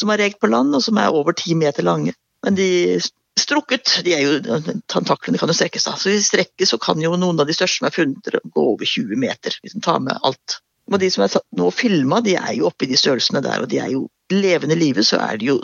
som 0.01 0.11
har 0.11 0.19
rekt 0.19 0.41
på 0.41 0.51
land, 0.51 0.75
og 0.75 0.83
som 0.83 0.99
er 0.99 1.15
over 1.15 1.37
ti 1.37 1.55
meter 1.59 1.85
lange. 1.87 2.15
Men 2.45 2.57
de 2.57 2.99
strukket, 3.41 4.01
de 4.05 4.15
er 4.17 4.25
jo, 4.25 4.63
tentaklene 4.91 5.39
kan 5.41 5.51
jo 5.51 5.57
strekkes 5.57 5.87
da. 5.87 5.95
Så 5.99 6.11
hvis 6.11 6.25
de 6.25 6.29
strekkes, 6.31 6.73
så 6.73 6.79
kan 6.83 7.03
jo 7.03 7.13
noen 7.21 7.41
av 7.43 7.49
de 7.49 7.57
største 7.57 7.81
som 7.81 7.91
er 7.91 7.95
funnet, 7.95 8.41
gå 8.55 8.67
over 8.73 8.89
20 8.89 9.21
meter, 9.21 9.57
hvis 9.63 9.77
en 9.77 9.85
tar 9.85 10.01
med 10.05 10.19
alt. 10.27 10.61
Og 10.91 10.99
de 11.03 11.11
som 11.13 11.25
er 11.27 11.37
nå 11.59 11.69
filma, 11.75 12.21
de 12.25 12.35
er 12.41 12.57
jo 12.59 12.67
oppe 12.71 12.87
i 12.87 12.91
de 12.91 12.99
størrelsene 12.99 13.43
der, 13.45 13.63
og 13.63 13.71
de 13.71 13.79
er 13.83 13.93
jo 13.95 14.07
levende 14.33 14.79
livet, 14.79 15.07
så 15.07 15.21
er 15.23 15.39
de 15.39 15.53
jo 15.53 15.61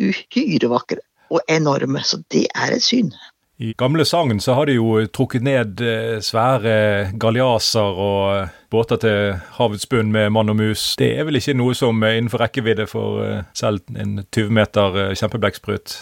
uhyre 0.00 0.70
vakre 0.72 1.02
og 1.30 1.42
enorme. 1.50 2.02
Så 2.06 2.22
det 2.32 2.46
er 2.54 2.76
et 2.76 2.84
syn. 2.84 3.12
I 3.60 3.74
gamle 3.76 4.04
sagn 4.08 4.38
så 4.40 4.54
har 4.56 4.70
de 4.70 4.78
jo 4.78 4.94
trukket 5.12 5.44
ned 5.44 5.82
eh, 5.84 6.16
svære 6.24 7.10
galliaser 7.20 7.98
og 8.04 8.20
eh, 8.32 8.54
båter 8.72 9.00
til 9.02 9.34
havets 9.58 9.84
bunn 9.90 10.08
med 10.14 10.30
mann 10.32 10.48
og 10.48 10.56
mus. 10.56 10.94
Det 10.96 11.10
er 11.12 11.26
vel 11.28 11.36
ikke 11.36 11.58
noe 11.58 11.74
som 11.76 12.00
er 12.00 12.16
innenfor 12.16 12.40
rekkevidde 12.40 12.86
for 12.88 13.20
eh, 13.26 13.42
selv 13.52 13.84
en 13.92 14.22
20 14.22 14.56
meter 14.56 14.96
kjempeblekksprut? 15.12 15.98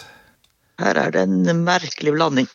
Her 0.79 1.01
er 1.01 1.11
det 1.11 1.25
en 1.27 1.65
merkelig 1.65 2.15
blanding. 2.15 2.47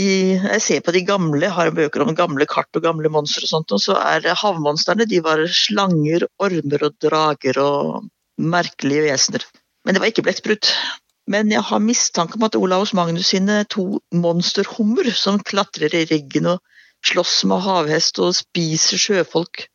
I, 0.00 0.08
jeg 0.38 0.64
ser 0.64 0.80
på 0.86 0.96
de 0.96 1.04
gamle, 1.04 1.52
har 1.52 1.74
bøker 1.76 2.06
om 2.06 2.16
gamle 2.16 2.48
kart 2.48 2.80
og 2.80 2.86
gamle 2.86 3.12
monstre 3.12 3.44
og 3.44 3.52
sånt, 3.52 3.76
og 3.76 3.84
så 3.84 3.98
er 4.00 4.24
havmonstrene 4.40 5.04
de 5.10 5.20
var 5.26 5.44
slanger, 5.52 6.24
ormer 6.40 6.88
og 6.88 6.96
drager 7.04 7.60
og 7.60 8.08
merkelige 8.40 9.04
vesener. 9.10 9.44
Men 9.84 9.98
det 9.98 10.00
var 10.00 10.14
ikke 10.14 10.24
blekksprut. 10.24 10.72
Men 11.30 11.52
jeg 11.52 11.62
har 11.62 11.82
mistanke 11.84 12.38
om 12.38 12.46
at 12.48 12.56
Olaus 12.58 12.92
Magnus 12.96 13.30
sine 13.30 13.62
to 13.70 14.00
monsterhummer 14.10 15.10
som 15.14 15.38
klatrer 15.46 15.94
i 15.94 16.06
ryggen 16.10 16.48
og 16.56 16.62
slåss 17.06 17.44
med 17.48 17.62
havhest 17.64 18.18
og 18.22 18.34
spiser 18.36 19.00
sjøfolk, 19.00 19.68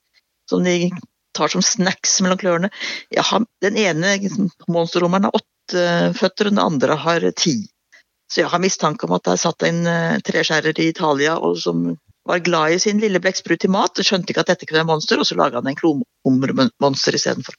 som 0.50 0.66
de 0.68 0.92
tar 1.36 1.52
som 1.52 1.64
snacks 1.64 2.20
mellom 2.24 2.40
klørne. 2.42 2.72
Har, 3.16 3.48
den 3.64 3.80
ene 3.80 4.18
monsterhummeren 4.72 5.30
har 5.30 5.40
åtte 5.40 5.86
føtter, 6.20 6.50
og 6.50 6.56
den 6.58 6.64
andre 6.66 7.00
har 7.06 7.30
ti. 7.40 7.58
Så 8.32 8.42
jeg 8.42 8.52
har 8.52 8.62
mistanke 8.62 9.08
om 9.08 9.16
at 9.16 9.26
det 9.26 9.36
er 9.36 9.44
satt 9.46 9.64
en 9.68 9.84
uh, 9.88 10.20
treskjærer 10.26 10.80
i 10.82 10.90
Italia 10.92 11.38
og 11.38 11.60
som 11.62 11.92
var 12.26 12.42
glad 12.42 12.74
i 12.74 12.80
sin 12.82 13.00
lille 13.00 13.22
blekksprut 13.22 13.62
til 13.62 13.72
mat 13.72 14.00
og 14.02 14.08
skjønte 14.08 14.34
ikke 14.34 14.42
at 14.42 14.50
dette 14.50 14.66
kunne 14.66 14.82
være 14.82 14.90
monster, 14.90 15.22
og 15.22 15.28
så 15.30 15.38
laga 15.38 15.62
han 15.62 15.70
en 15.70 15.78
klomhummermonster 15.78 17.16
istedenfor. 17.16 17.54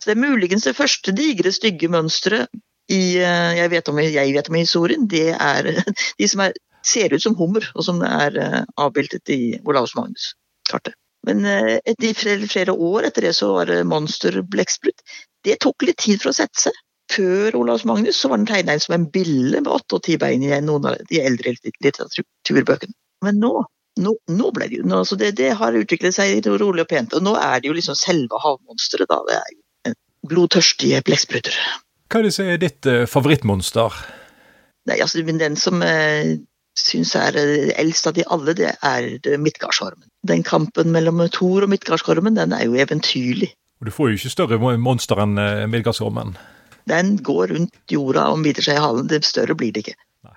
Så 0.00 0.10
det 0.10 0.16
er 0.16 0.24
muligens 0.24 0.66
det 0.66 0.74
første 0.76 1.14
digre, 1.14 1.52
stygge 1.54 1.88
mønsteret 1.92 2.50
i, 2.90 3.02
uh, 3.22 3.52
jeg, 3.58 3.70
vet 3.72 3.92
om, 3.92 4.00
jeg 4.02 4.34
vet 4.36 4.50
om 4.50 4.58
historien, 4.58 5.06
det 5.10 5.30
er 5.36 5.70
de 6.20 6.28
som 6.30 6.44
er, 6.46 6.56
ser 6.86 7.14
ut 7.14 7.22
som 7.22 7.36
hummer, 7.38 7.66
og 7.74 7.86
som 7.86 8.02
er 8.06 8.36
uh, 8.40 8.60
avbildet 8.80 9.32
i 9.34 9.40
Olaus 9.64 9.96
Magnus-kartet. 9.98 10.96
Men 11.28 11.44
etter 11.44 12.14
flere, 12.16 12.46
flere, 12.48 12.72
år 12.72 13.10
etter 13.10 13.26
det 13.26 13.34
så 13.36 13.50
var 13.52 13.68
det 13.68 13.82
monster 13.84 14.38
blekksprut. 14.40 15.02
Det 15.44 15.58
tok 15.60 15.84
litt 15.84 15.98
tid 16.00 16.22
for 16.22 16.30
å 16.30 16.38
sette 16.38 16.62
seg. 16.62 16.78
Før 17.10 17.56
Olavs 17.58 17.84
Magnus 17.84 18.16
så 18.16 18.30
var 18.30 18.38
den 18.38 18.48
tegna 18.48 18.76
inn 18.76 18.82
som 18.82 18.94
en 18.94 19.08
bille 19.10 19.58
med 19.58 19.68
åtte 19.72 19.98
og 19.98 20.04
ti 20.06 20.16
bein 20.20 20.44
i 20.46 20.52
noen 20.62 20.86
av 20.92 21.00
de 21.10 21.20
eldre 21.20 21.52
litteraturbøkene. 21.66 22.94
Men 23.26 23.40
nå, 23.42 23.52
nå, 24.00 24.14
nå 24.30 24.50
ble 24.54 24.68
det 24.70 24.80
jo 24.80 24.86
nå, 24.88 25.02
det, 25.18 25.32
det, 25.40 25.50
har 25.58 25.76
utviklet 25.76 26.16
seg 26.16 26.46
rolig 26.46 26.86
og 26.86 26.90
pent. 26.92 27.16
Og 27.18 27.24
nå 27.26 27.34
er 27.40 27.60
det 27.60 27.70
jo 27.70 27.76
liksom 27.76 27.98
selve 27.98 28.40
havmonsteret, 28.44 29.10
da. 29.10 29.20
Det 29.26 29.38
er 29.40 29.50
jo 29.90 29.96
blodtørstige 30.30 31.02
blekkspruter. 31.06 31.56
Hva 32.10 32.20
er 32.20 32.26
det 32.26 32.34
som 32.34 32.48
er 32.50 32.58
ditt 32.58 32.86
uh, 32.90 33.06
favorittmonster? 33.06 33.94
Nei, 34.90 34.98
altså, 34.98 35.22
men 35.22 35.38
Den 35.38 35.54
som 35.60 35.82
eh, 35.86 36.40
syns 36.78 37.12
er 37.14 37.36
uh, 37.38 37.70
eldst 37.78 38.08
av 38.10 38.16
de 38.16 38.24
alle, 38.26 38.56
det 38.58 38.72
er 38.74 39.38
Midtgardsormen. 39.38 40.08
Den 40.26 40.42
kampen 40.42 40.90
mellom 40.90 41.22
Thor 41.30 41.66
og 41.66 41.70
Midtgardsormen, 41.70 42.34
den 42.34 42.56
er 42.56 42.66
jo 42.66 42.74
eventyrlig. 42.74 43.52
Og 43.80 43.88
Du 43.88 43.94
får 43.94 44.10
jo 44.10 44.18
ikke 44.18 44.34
større 44.34 44.76
monster 44.76 45.22
enn 45.22 45.38
Midgardsormen? 45.70 46.34
Den 46.90 47.16
går 47.22 47.52
rundt 47.54 47.92
jorda 47.92 48.28
og 48.32 48.44
biter 48.44 48.64
seg 48.64 48.78
i 48.78 48.84
halen. 48.84 49.08
Det 49.10 49.22
større 49.26 49.56
blir 49.58 49.74
det 49.74 49.84
ikke. 49.84 49.98
Nei. 50.26 50.36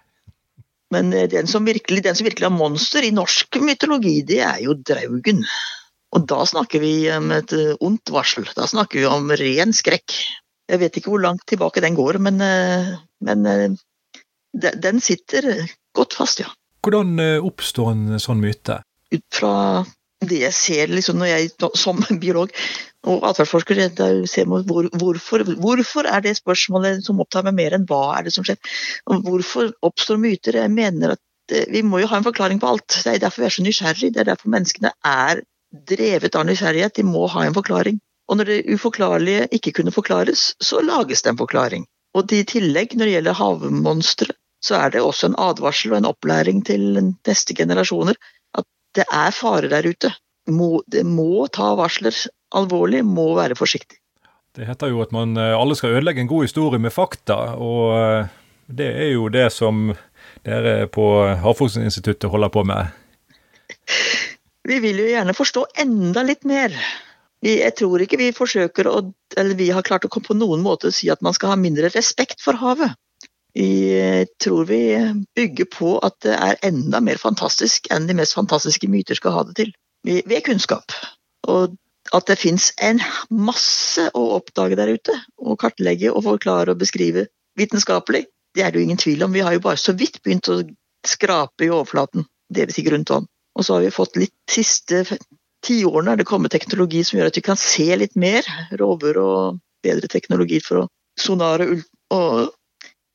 Men 0.95 1.13
eh, 1.15 1.29
den 1.31 1.49
som, 1.49 1.65
virkelig, 1.67 2.03
den 2.05 2.17
som 2.17 2.27
virkelig 2.27 2.49
har 2.49 2.55
monster 2.55 3.05
i 3.05 3.13
norsk 3.15 3.61
mytologi, 3.63 4.19
det 4.27 4.41
er 4.45 4.61
jo 4.65 4.77
draugen. 4.77 5.43
Og 6.13 6.27
da 6.29 6.43
snakker 6.45 6.83
vi 6.83 6.93
om 7.13 7.31
et 7.35 7.55
eh, 7.57 7.73
ondt 7.81 8.13
varsel. 8.13 8.47
Da 8.57 8.67
snakker 8.69 9.01
vi 9.01 9.09
om 9.09 9.33
ren 9.39 9.75
skrekk. 9.75 10.17
Jeg 10.71 10.79
vet 10.79 10.99
ikke 10.99 11.11
hvor 11.11 11.23
langt 11.23 11.43
tilbake 11.49 11.83
den 11.83 11.97
går, 11.97 12.21
men, 12.23 12.39
eh, 12.41 12.93
men 13.25 13.77
den 14.53 15.01
sitter 15.03 15.49
godt 15.95 16.15
fast, 16.15 16.39
ja. 16.43 16.51
Hvordan 16.83 17.19
oppstår 17.43 17.91
en 17.93 18.19
sånn 18.19 18.41
myte? 18.43 18.81
Ut 19.13 19.27
fra 19.31 19.53
det 20.29 20.39
jeg 20.43 20.55
ser 20.55 20.91
liksom 20.91 21.19
når 21.19 21.31
jeg 21.31 21.51
som 21.79 22.01
biolog 22.23 22.51
og 23.09 23.25
atferdsforsker 23.27 23.81
ser 24.29 24.47
hvor, 24.47 24.87
hvorfor, 24.99 25.43
hvorfor 25.59 26.07
er 26.07 26.23
det 26.23 26.37
spørsmålet 26.39 27.03
som 27.05 27.19
opptar 27.19 27.45
meg 27.47 27.57
mer 27.57 27.75
enn 27.75 27.87
hva 27.89 28.03
er 28.17 28.27
det 28.27 28.35
som 28.35 28.45
skjer? 28.47 28.59
Hvorfor 29.25 29.73
oppstår 29.83 30.21
myter? 30.23 30.61
Jeg 30.61 30.71
mener 30.71 31.17
at 31.17 31.55
eh, 31.55 31.67
vi 31.71 31.83
må 31.83 31.99
jo 31.99 32.09
ha 32.11 32.19
en 32.19 32.27
forklaring 32.27 32.61
på 32.63 32.69
alt. 32.71 33.01
Det 33.03 33.15
er 33.17 33.25
derfor 33.25 33.43
vi 33.43 33.49
er 33.49 33.57
så 33.57 33.65
nysgjerrige. 33.65 34.13
Det 34.15 34.23
er 34.23 34.31
derfor 34.31 34.53
menneskene 34.53 34.93
er 35.09 35.43
drevet 35.91 36.39
av 36.39 36.47
nysgjerrighet. 36.47 36.95
De 36.95 37.07
må 37.07 37.27
ha 37.33 37.43
en 37.43 37.57
forklaring. 37.57 37.99
Og 38.29 38.39
når 38.39 38.49
det 38.49 38.75
uforklarlige 38.75 39.47
ikke 39.51 39.73
kunne 39.79 39.91
forklares, 39.91 40.53
så 40.61 40.81
lages 40.81 41.23
det 41.23 41.33
en 41.33 41.41
forklaring. 41.41 41.85
Og 42.13 42.31
i 42.31 42.43
tillegg, 42.47 42.93
når 42.95 43.09
det 43.09 43.15
gjelder 43.17 43.39
havmonstre, 43.39 44.35
så 44.63 44.77
er 44.79 44.93
det 44.93 45.01
også 45.03 45.31
en 45.31 45.39
advarsel 45.41 45.93
og 45.93 45.99
en 45.99 46.11
opplæring 46.11 46.61
til 46.65 46.85
neste 47.27 47.55
generasjoner 47.57 48.15
at 48.55 48.67
det 48.95 49.05
er 49.11 49.35
farer 49.35 49.67
der 49.71 49.89
ute. 49.89 50.13
Må, 50.47 50.83
det 50.87 51.05
må 51.07 51.47
ta 51.51 51.73
varsler 51.79 52.15
alvorlig, 52.55 53.03
må 53.05 53.33
være 53.35 53.57
forsiktig. 53.59 53.97
Det 54.53 54.67
heter 54.67 54.91
jo 54.91 55.01
at 55.01 55.13
man 55.15 55.37
eh, 55.39 55.55
alle 55.57 55.75
skal 55.75 55.97
ødelegge 55.97 56.21
en 56.21 56.29
god 56.29 56.45
historie 56.45 56.79
med 56.79 56.93
fakta, 56.93 57.55
og 57.57 57.95
eh, 57.97 58.33
det 58.69 58.89
er 59.05 59.09
jo 59.15 59.29
det 59.33 59.47
som 59.55 59.87
dere 60.45 60.87
på 60.91 61.07
Havforskningsinstituttet 61.41 62.29
holder 62.29 62.51
på 62.53 62.63
med. 62.67 62.91
Vi 64.67 64.77
vil 64.83 65.01
jo 65.01 65.07
gjerne 65.09 65.35
forstå 65.35 65.65
enda 65.83 66.23
litt 66.23 66.45
mer. 66.47 66.75
Jeg 67.43 67.75
tror 67.75 67.99
ikke 68.03 68.19
vi 68.21 68.29
forsøker 68.35 68.87
å, 68.87 68.99
eller 69.35 69.57
vi 69.59 69.67
har 69.75 69.83
klart 69.83 70.05
å 70.07 70.11
komme 70.11 70.29
på 70.29 70.37
noen 70.37 70.61
måte 70.63 70.93
si 70.95 71.09
at 71.11 71.23
man 71.25 71.35
skal 71.35 71.51
ha 71.51 71.57
mindre 71.59 71.89
respekt 71.91 72.39
for 72.43 72.55
havet. 72.55 72.95
Vi 73.53 74.25
tror 74.41 74.65
vi 74.65 74.81
bygger 75.35 75.67
på 75.69 75.97
at 76.01 76.15
det 76.25 76.33
er 76.33 76.61
enda 76.65 77.03
mer 77.03 77.19
fantastisk 77.21 77.91
enn 77.93 78.07
de 78.09 78.15
mest 78.17 78.33
fantastiske 78.37 78.87
myter 78.89 79.19
skal 79.19 79.35
ha 79.35 79.43
det 79.49 79.57
til. 79.59 79.73
Ved 80.07 80.39
kunnskap. 80.47 80.95
Og 81.51 81.75
at 82.15 82.27
det 82.27 82.39
fins 82.39 82.71
en 82.83 83.01
masse 83.29 84.07
å 84.17 84.23
oppdage 84.39 84.79
der 84.79 84.95
ute. 84.95 85.15
Og 85.43 85.59
kartlegge 85.61 86.11
og 86.11 86.25
forklare 86.25 86.73
og 86.73 86.81
beskrive 86.81 87.27
vitenskapelig. 87.59 88.25
Det 88.55 88.63
er 88.63 88.71
det 88.71 88.81
jo 88.81 88.87
ingen 88.87 89.01
tvil 89.01 89.23
om. 89.25 89.35
Vi 89.35 89.43
har 89.45 89.55
jo 89.55 89.63
bare 89.63 89.81
så 89.81 89.95
vidt 89.97 90.21
begynt 90.23 90.49
å 90.51 90.61
skrape 91.07 91.67
i 91.67 91.71
overflaten, 91.73 92.25
det 92.49 92.67
vil 92.67 92.75
si 92.75 92.85
grunnvann. 92.85 93.27
Og 93.53 93.65
så 93.65 93.75
har 93.75 93.83
vi 93.83 93.93
fått 93.93 94.17
litt 94.17 94.35
siste 94.49 95.03
tiårene 95.63 96.13
er 96.13 96.21
det 96.21 96.27
kommet 96.29 96.53
teknologi 96.53 97.03
som 97.05 97.19
gjør 97.19 97.31
at 97.31 97.39
vi 97.39 97.45
kan 97.45 97.59
se 97.59 97.87
litt 97.99 98.17
mer. 98.19 98.47
Rover 98.79 99.19
og 99.21 99.61
bedre 99.83 100.09
teknologi 100.11 100.59
for 100.63 100.83
å 100.83 100.89
sonare 101.19 101.67
og 102.13 102.53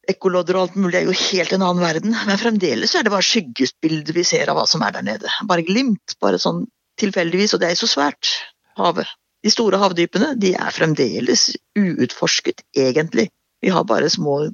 ekkolodder 0.09 0.57
og 0.57 0.67
alt 0.67 0.77
mulig 0.81 1.01
er 1.01 1.09
jo 1.09 1.17
helt 1.17 1.53
en 1.53 1.65
annen 1.65 1.85
verden. 1.85 2.17
Men 2.27 2.41
fremdeles 2.41 2.95
er 2.97 3.05
det 3.05 3.13
bare 3.13 3.27
skyggebilder 3.27 4.17
vi 4.17 4.25
ser 4.27 4.51
av 4.51 4.59
hva 4.59 4.67
som 4.69 4.85
er 4.85 4.95
der 4.97 5.07
nede. 5.07 5.33
Bare 5.49 5.67
glimt, 5.67 6.17
bare 6.23 6.41
sånn 6.41 6.65
tilfeldigvis, 6.99 7.55
og 7.55 7.63
det 7.63 7.73
er 7.73 7.79
så 7.79 7.89
svært 7.91 8.31
havet. 8.79 9.11
De 9.45 9.53
store 9.53 9.79
havdypene 9.79 10.33
de 10.41 10.55
er 10.59 10.75
fremdeles 10.75 11.53
uutforsket, 11.79 12.65
egentlig. 12.77 13.29
Vi 13.63 13.71
har 13.75 13.87
bare 13.87 14.11
små 14.11 14.49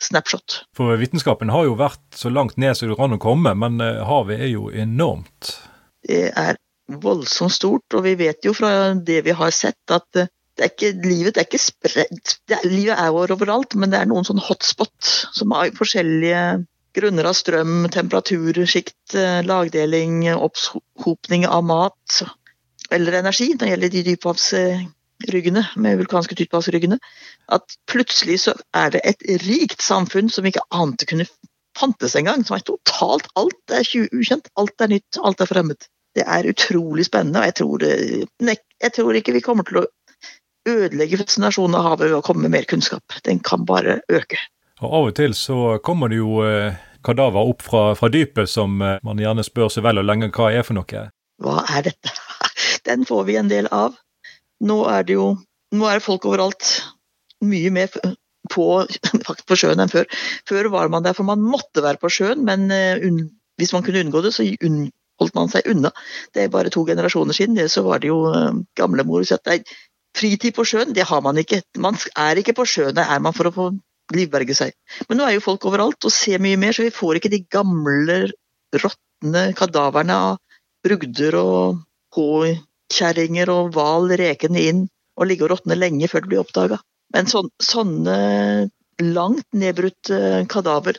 snapshot. 0.00 0.62
For 0.76 0.96
vitenskapen 1.00 1.52
har 1.52 1.66
jo 1.68 1.76
vært 1.76 2.00
så 2.16 2.32
langt 2.32 2.56
ned 2.60 2.78
som 2.78 2.88
det 2.88 2.96
kan 2.96 3.18
komme, 3.20 3.52
men 3.58 3.82
eh, 3.84 4.00
havet 4.06 4.40
er 4.40 4.52
jo 4.54 4.70
enormt. 4.72 5.58
Det 6.06 6.30
er 6.30 6.56
voldsomt 7.02 7.54
stort, 7.54 7.94
og 7.94 8.04
vi 8.06 8.16
vet 8.18 8.44
jo 8.44 8.54
fra 8.56 8.92
det 8.94 9.22
vi 9.26 9.34
har 9.36 9.54
sett 9.54 9.94
at 9.94 10.20
eh, 10.20 10.30
det 10.58 10.66
er 10.66 10.72
ikke, 10.74 10.90
livet 11.08 11.38
er 11.38 11.46
ikke 11.46 11.60
spredt 11.62 12.34
Livet 12.66 12.98
er 12.98 13.12
vår 13.14 13.32
overalt, 13.32 13.76
men 13.80 13.92
det 13.92 14.00
er 14.00 14.08
noen 14.10 14.26
sånn 14.28 14.42
hotspot 14.44 15.12
som 15.32 15.54
har 15.56 15.70
forskjellige 15.78 16.42
grunner 16.98 17.28
av 17.30 17.36
strøm, 17.38 17.86
temperatursjikt, 17.94 19.14
eh, 19.14 19.40
lagdeling, 19.46 20.26
opphopning 20.34 21.46
av 21.48 21.64
mat 21.64 22.20
eller 22.90 23.20
energi 23.20 23.52
når 23.52 23.62
det 23.62 23.70
gjelder 23.70 23.92
de 23.94 24.02
dyphavsryggene, 24.08 25.62
med 25.76 26.00
vulkanske 26.00 26.36
dyphavsryggene, 26.40 26.98
at 27.54 27.78
plutselig 27.90 28.40
så 28.44 28.56
er 28.76 28.96
det 28.96 29.04
et 29.06 29.24
rikt 29.46 29.84
samfunn 29.84 30.30
som 30.32 30.48
ikke 30.48 30.64
ante 30.74 31.06
kunne 31.06 31.28
fantes 31.78 32.16
engang. 32.18 32.44
Som 32.46 32.58
er 32.58 32.66
totalt 32.66 33.30
Alt 33.38 33.74
er 33.74 33.86
ukjent, 34.10 34.50
alt 34.58 34.82
er 34.82 34.94
nytt, 34.96 35.20
alt 35.22 35.40
er 35.40 35.50
fremmed. 35.50 35.86
Det 36.18 36.24
er 36.26 36.48
utrolig 36.50 37.06
spennende, 37.06 37.42
og 37.42 37.50
jeg 37.50 37.56
tror, 37.60 37.82
det, 37.82 38.56
jeg 38.82 38.92
tror 38.96 39.18
ikke 39.18 39.34
vi 39.36 39.42
kommer 39.44 39.66
til 39.68 39.82
å 39.82 39.86
ødelegge 40.68 41.20
fascinasjonen 41.20 41.78
av 41.78 41.86
havet 41.86 42.10
ved 42.10 42.18
å 42.18 42.24
komme 42.26 42.44
med 42.46 42.54
mer 42.56 42.66
kunnskap. 42.68 43.20
Den 43.24 43.38
kan 43.46 43.64
bare 43.68 44.00
øke. 44.10 44.40
Og 44.80 44.88
Av 44.96 45.10
og 45.10 45.14
til 45.16 45.36
så 45.36 45.78
kommer 45.84 46.10
det 46.10 46.18
jo 46.20 46.40
eh, 46.44 46.78
kadaver 47.06 47.52
opp 47.52 47.62
fra, 47.62 47.82
fra 47.98 48.10
dypet 48.12 48.50
som 48.50 48.80
eh, 48.82 48.98
man 49.06 49.20
gjerne 49.20 49.44
spør 49.46 49.70
seg 49.72 49.86
vel 49.86 50.02
og 50.02 50.08
lenge 50.08 50.30
hva 50.34 50.50
er 50.52 50.66
for 50.66 50.78
noe. 50.78 51.06
Hva 51.40 51.64
er 51.76 51.86
dette? 51.90 52.14
Den 52.88 53.06
får 53.08 53.26
vi 53.28 53.38
en 53.40 53.52
del 53.52 53.68
av. 53.74 53.94
Nå 54.66 54.82
er 54.90 55.06
det 55.06 55.16
jo 55.16 55.34
nå 55.76 55.86
er 55.86 56.00
det 56.00 56.06
folk 56.06 56.26
overalt. 56.26 56.70
Mye 57.46 57.70
mer 57.72 57.90
på, 58.50 58.66
på 59.48 59.58
sjøen 59.58 59.82
enn 59.82 59.92
før. 59.92 60.08
Før 60.48 60.70
var 60.74 60.90
man 60.92 61.06
der 61.06 61.16
for 61.16 61.28
man 61.28 61.44
måtte 61.44 61.84
være 61.84 62.00
på 62.02 62.10
sjøen, 62.12 62.42
men 62.48 62.66
uh, 62.72 63.20
hvis 63.60 63.74
man 63.76 63.86
kunne 63.86 64.02
unngå 64.02 64.24
det, 64.24 64.34
så 64.34 64.46
holdt 65.20 65.36
man 65.36 65.52
seg 65.52 65.68
unna. 65.70 65.92
Det 66.34 66.44
er 66.44 66.52
bare 66.52 66.72
to 66.72 66.84
generasjoner 66.88 67.36
siden. 67.36 67.58
Det, 67.58 67.68
så 67.72 67.84
var 67.86 68.02
det 68.02 68.10
jo 68.10 68.22
uh, 68.32 68.56
gamlemor 68.78 69.24
som 69.24 69.38
sa 69.38 69.54
at 69.56 69.70
fritid 70.16 70.56
på 70.56 70.66
sjøen, 70.66 70.94
det 70.96 71.06
har 71.06 71.22
man 71.22 71.38
ikke. 71.38 71.62
Man 71.78 71.98
er 72.18 72.40
ikke 72.40 72.56
på 72.58 72.66
sjøen, 72.68 72.96
det 72.96 73.06
er 73.06 73.22
man 73.22 73.36
for 73.36 73.50
å 73.50 73.54
få 73.54 73.68
livberge 74.14 74.56
seg. 74.58 74.74
Men 75.08 75.20
nå 75.20 75.26
er 75.26 75.36
jo 75.36 75.44
folk 75.44 75.66
overalt 75.68 76.06
og 76.06 76.14
ser 76.14 76.42
mye 76.42 76.58
mer, 76.60 76.74
så 76.74 76.86
vi 76.86 76.94
får 76.94 77.20
ikke 77.20 77.32
de 77.32 77.44
gamle, 77.52 78.22
råtne 78.74 79.44
kadaverne 79.58 80.16
av 80.30 80.36
brugder 80.86 81.36
og 81.38 81.80
påkjerringer 82.14 83.50
og 83.52 83.72
hval 83.74 84.10
rekende 84.18 84.62
inn 84.62 84.84
og 85.18 85.28
ligge 85.28 85.46
og 85.46 85.54
råtne 85.54 85.78
lenge 85.78 86.08
før 86.10 86.24
det 86.24 86.32
blir 86.32 86.42
oppdaga. 86.42 86.78
Men 87.14 87.26
sån, 87.30 87.50
sånne 87.62 88.16
langt 89.02 89.46
nedbrutte 89.56 90.44
kadaver, 90.50 90.98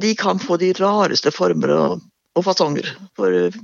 de 0.00 0.14
kan 0.16 0.38
få 0.40 0.56
de 0.60 0.70
rareste 0.78 1.32
former 1.34 1.74
og, 1.74 2.06
og 2.40 2.46
fasonger. 2.48 2.88
For 3.18 3.54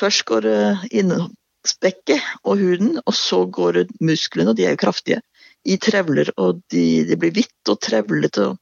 først 0.00 0.24
går 0.28 0.48
innspekket 0.90 2.22
og 2.44 2.60
huden, 2.60 2.96
og 3.04 3.16
så 3.16 3.44
går 3.46 3.84
musklene, 4.04 4.52
og 4.52 4.58
de 4.58 4.68
er 4.68 4.76
jo 4.76 4.82
kraftige, 4.84 5.22
i 5.66 5.76
trevler, 5.82 6.30
og 6.38 6.62
de, 6.72 7.04
de 7.08 7.18
blir 7.18 7.34
hvitt 7.34 7.72
og 7.72 7.80
trevlete. 7.82 8.52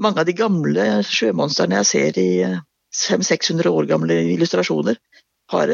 Mange 0.00 0.22
av 0.22 0.28
de 0.28 0.34
gamle 0.36 0.86
sjømonstrene 1.06 1.82
jeg 1.82 1.90
ser 1.90 2.20
i 2.20 2.30
500-600 2.96 3.70
år 3.70 3.86
gamle 3.90 4.16
illustrasjoner, 4.34 4.98
har 5.50 5.70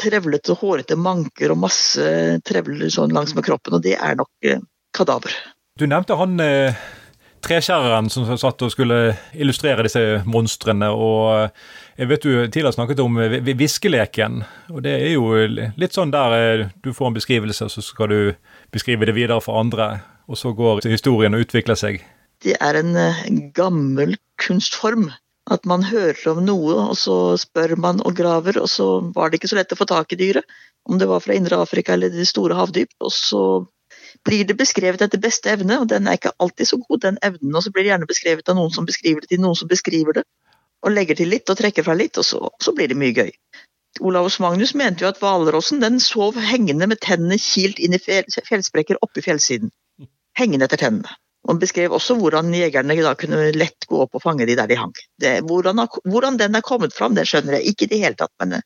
trevlete, 0.00 0.56
hårete 0.60 0.96
manker 0.98 1.52
og 1.52 1.60
masse 1.66 2.06
trevler 2.46 2.90
sånn 2.92 3.14
langs 3.14 3.34
med 3.36 3.46
kroppen, 3.46 3.76
og 3.76 3.84
det 3.84 3.96
er 3.98 4.16
nok 4.18 4.30
eh, 4.46 4.62
kadaver. 4.96 5.34
Du 5.78 5.86
nevnte 5.88 6.16
han 6.18 6.40
eh, 6.44 6.78
treskjæreren 7.44 8.10
som 8.12 8.28
satt 8.40 8.64
og 8.64 8.72
skulle 8.72 9.00
illustrere 9.32 9.86
disse 9.86 10.22
monstrene. 10.28 10.90
og 10.90 11.22
eh, 11.36 11.68
jeg 12.00 12.08
vet 12.08 12.22
du 12.24 12.30
tidligere 12.48 12.72
snakket 12.72 13.00
om 13.04 13.18
viskeleken. 13.44 14.40
og 14.72 14.82
Det 14.86 14.92
er 14.94 15.10
jo 15.12 15.34
litt 15.76 15.96
sånn 15.96 16.12
der 16.14 16.36
eh, 16.36 16.68
du 16.80 16.94
får 16.96 17.10
en 17.10 17.18
beskrivelse, 17.18 17.68
så 17.68 17.84
skal 17.84 18.08
du 18.08 18.20
beskrive 18.72 19.04
det 19.08 19.16
videre 19.18 19.40
for 19.44 19.60
andre. 19.60 19.98
Og 20.30 20.38
så 20.40 20.54
går 20.56 20.86
historien 20.88 21.36
og 21.36 21.44
utvikler 21.44 21.76
seg. 21.76 22.00
Det 22.40 22.56
er 22.56 22.78
eh, 22.80 23.24
en 23.28 23.42
gammel 23.52 24.16
kunstform. 24.40 25.10
At 25.50 25.66
man 25.66 25.82
hører 25.82 26.20
om 26.30 26.44
noe, 26.46 26.76
og 26.92 26.96
så 26.96 27.34
spør 27.40 27.74
man 27.80 28.00
og 28.06 28.14
graver, 28.16 28.60
og 28.60 28.68
så 28.70 29.00
var 29.16 29.28
det 29.28 29.40
ikke 29.40 29.50
så 29.50 29.58
lett 29.58 29.72
å 29.74 29.80
få 29.80 29.88
tak 29.90 30.12
i 30.14 30.20
dyret. 30.20 30.58
Om 30.88 31.00
det 31.00 31.08
var 31.10 31.20
fra 31.20 31.34
indre 31.36 31.58
Afrika 31.60 31.96
eller 31.96 32.12
de 32.12 32.24
store 32.28 32.56
havdyp. 32.56 32.92
Og 33.02 33.12
så 33.12 33.42
blir 34.24 34.46
det 34.46 34.56
beskrevet 34.56 35.02
etter 35.04 35.20
beste 35.20 35.52
evne, 35.52 35.82
og 35.82 35.90
den 35.90 36.08
er 36.08 36.16
ikke 36.16 36.32
alltid 36.40 36.70
så 36.70 36.80
god, 36.80 37.02
den 37.04 37.20
evnen. 37.26 37.52
Og 37.52 37.66
så 37.66 37.74
blir 37.74 37.84
det 37.84 37.92
gjerne 37.92 38.08
beskrevet 38.08 38.48
av 38.48 38.56
noen 38.56 38.72
som 38.72 38.88
beskriver 38.88 39.24
det 39.24 39.34
til 39.34 39.42
noen 39.42 39.58
som 39.58 39.68
beskriver 39.68 40.20
det. 40.20 40.24
Og 40.86 40.94
legger 40.94 41.18
til 41.18 41.28
litt 41.32 41.50
og 41.52 41.58
trekker 41.60 41.84
fra 41.84 41.96
litt, 41.98 42.16
og 42.20 42.24
så, 42.24 42.40
så 42.62 42.72
blir 42.76 42.88
det 42.90 42.98
mye 43.00 43.16
gøy. 43.16 43.32
Olavus 44.00 44.38
Magnus 44.40 44.72
mente 44.78 45.04
jo 45.04 45.10
at 45.10 45.18
hvalrossen 45.20 45.82
den 45.82 45.98
sov 46.00 46.38
hengende 46.38 46.86
med 46.88 47.00
tennene 47.04 47.36
kilt 47.42 47.80
inn 47.82 47.96
i 47.96 48.00
fjellsprekker 48.00 49.00
oppi 49.04 49.24
fjellsiden. 49.24 49.72
Hengende 50.38 50.68
etter 50.68 50.80
tennene. 50.80 51.18
Han 51.48 51.60
beskrev 51.60 51.92
også 51.96 52.14
hvordan 52.20 52.52
jegerne 52.54 52.96
da 53.00 53.14
kunne 53.18 53.48
lett 53.56 53.86
gå 53.88 54.02
opp 54.04 54.16
og 54.16 54.22
fange 54.22 54.46
de 54.48 54.56
der 54.58 54.68
de 54.68 54.76
hang. 54.76 54.92
Det, 55.20 55.38
hvordan, 55.48 55.86
hvordan, 56.04 56.36
den 56.40 56.56
er 56.56 56.64
kommet 56.64 56.94
fram, 56.96 57.16
det 57.16 57.26
skjønner 57.28 57.58
jeg 57.58 57.72
ikke 57.72 57.86
i 57.86 57.92
det 57.94 58.00
hele 58.02 58.18
tatt, 58.20 58.32
men, 58.42 58.60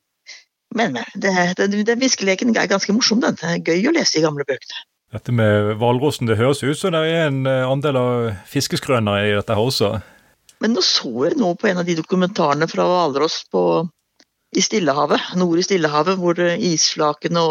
men 0.74 0.98
det, 1.14 1.34
den, 1.60 1.78
den 1.86 2.02
viskeleken 2.02 2.50
er 2.56 2.70
ganske 2.70 2.92
morsom. 2.96 3.22
Den. 3.22 3.38
Det 3.38 3.52
er 3.52 3.62
gøy 3.62 3.90
å 3.90 3.94
lese 3.94 4.18
i 4.18 4.24
gamle 4.26 4.46
bøkene. 4.48 4.82
Dette 5.14 5.30
med 5.30 5.76
hvalrossen, 5.78 6.26
det 6.26 6.40
høres 6.40 6.64
ut 6.64 6.74
som 6.74 6.90
det 6.90 7.04
er 7.06 7.28
en 7.28 7.44
eh, 7.46 7.62
andel 7.62 8.00
av 8.00 8.14
fiskeskrøner 8.50 9.28
i 9.28 9.36
dette 9.36 9.54
også? 9.54 9.92
Men 10.62 10.76
nå 10.76 10.82
så 10.86 11.10
jeg 11.26 11.38
nå 11.40 11.50
på 11.58 11.68
en 11.70 11.82
av 11.82 11.88
de 11.88 11.96
dokumentarene 11.98 12.68
fra 12.70 12.86
hvalross 12.88 13.42
i 14.54 14.62
Stillehavet, 14.62 15.34
nord 15.40 15.58
i 15.58 15.66
Stillehavet, 15.66 16.20
hvor 16.20 16.38
isflakene 16.38 17.42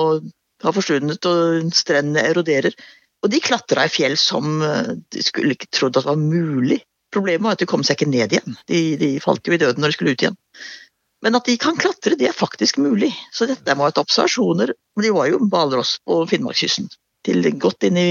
har 0.63 0.75
forsvunnet 0.75 1.27
og 1.27 1.73
strendene 1.75 2.23
eroderer. 2.31 2.75
Og 3.23 3.31
de 3.31 3.39
klatra 3.43 3.85
i 3.87 3.91
fjell 3.91 4.15
som 4.19 4.61
eh, 4.63 4.95
de 5.11 5.23
skulle 5.23 5.55
ikke 5.55 5.71
trodd 5.71 5.99
at 5.99 6.07
var 6.07 6.19
mulig. 6.19 6.81
Problemet 7.13 7.45
var 7.45 7.55
at 7.55 7.61
de 7.63 7.69
kom 7.69 7.83
seg 7.85 7.99
ikke 7.99 8.11
ned 8.11 8.33
igjen. 8.35 8.57
De, 8.67 8.81
de 8.99 9.11
falt 9.23 9.47
jo 9.47 9.55
i 9.55 9.61
døden 9.61 9.83
når 9.83 9.93
de 9.93 9.97
skulle 9.97 10.15
ut 10.15 10.25
igjen. 10.25 10.39
Men 11.23 11.37
at 11.39 11.47
de 11.47 11.55
kan 11.61 11.77
klatre, 11.79 12.17
det 12.19 12.27
er 12.27 12.35
faktisk 12.35 12.81
mulig. 12.83 13.13
Så 13.31 13.47
dette 13.47 13.75
må 13.77 13.85
ha 13.85 13.91
vært 13.91 14.01
observasjoner. 14.01 14.73
Men 14.95 15.05
de 15.05 15.13
var 15.15 15.29
jo 15.31 15.39
hvalross 15.45 15.95
på 16.03 16.19
Finnmarkskysten 16.31 16.89
til 17.23 17.47
godt 17.63 17.85
inn 17.87 17.99
i 17.99 18.09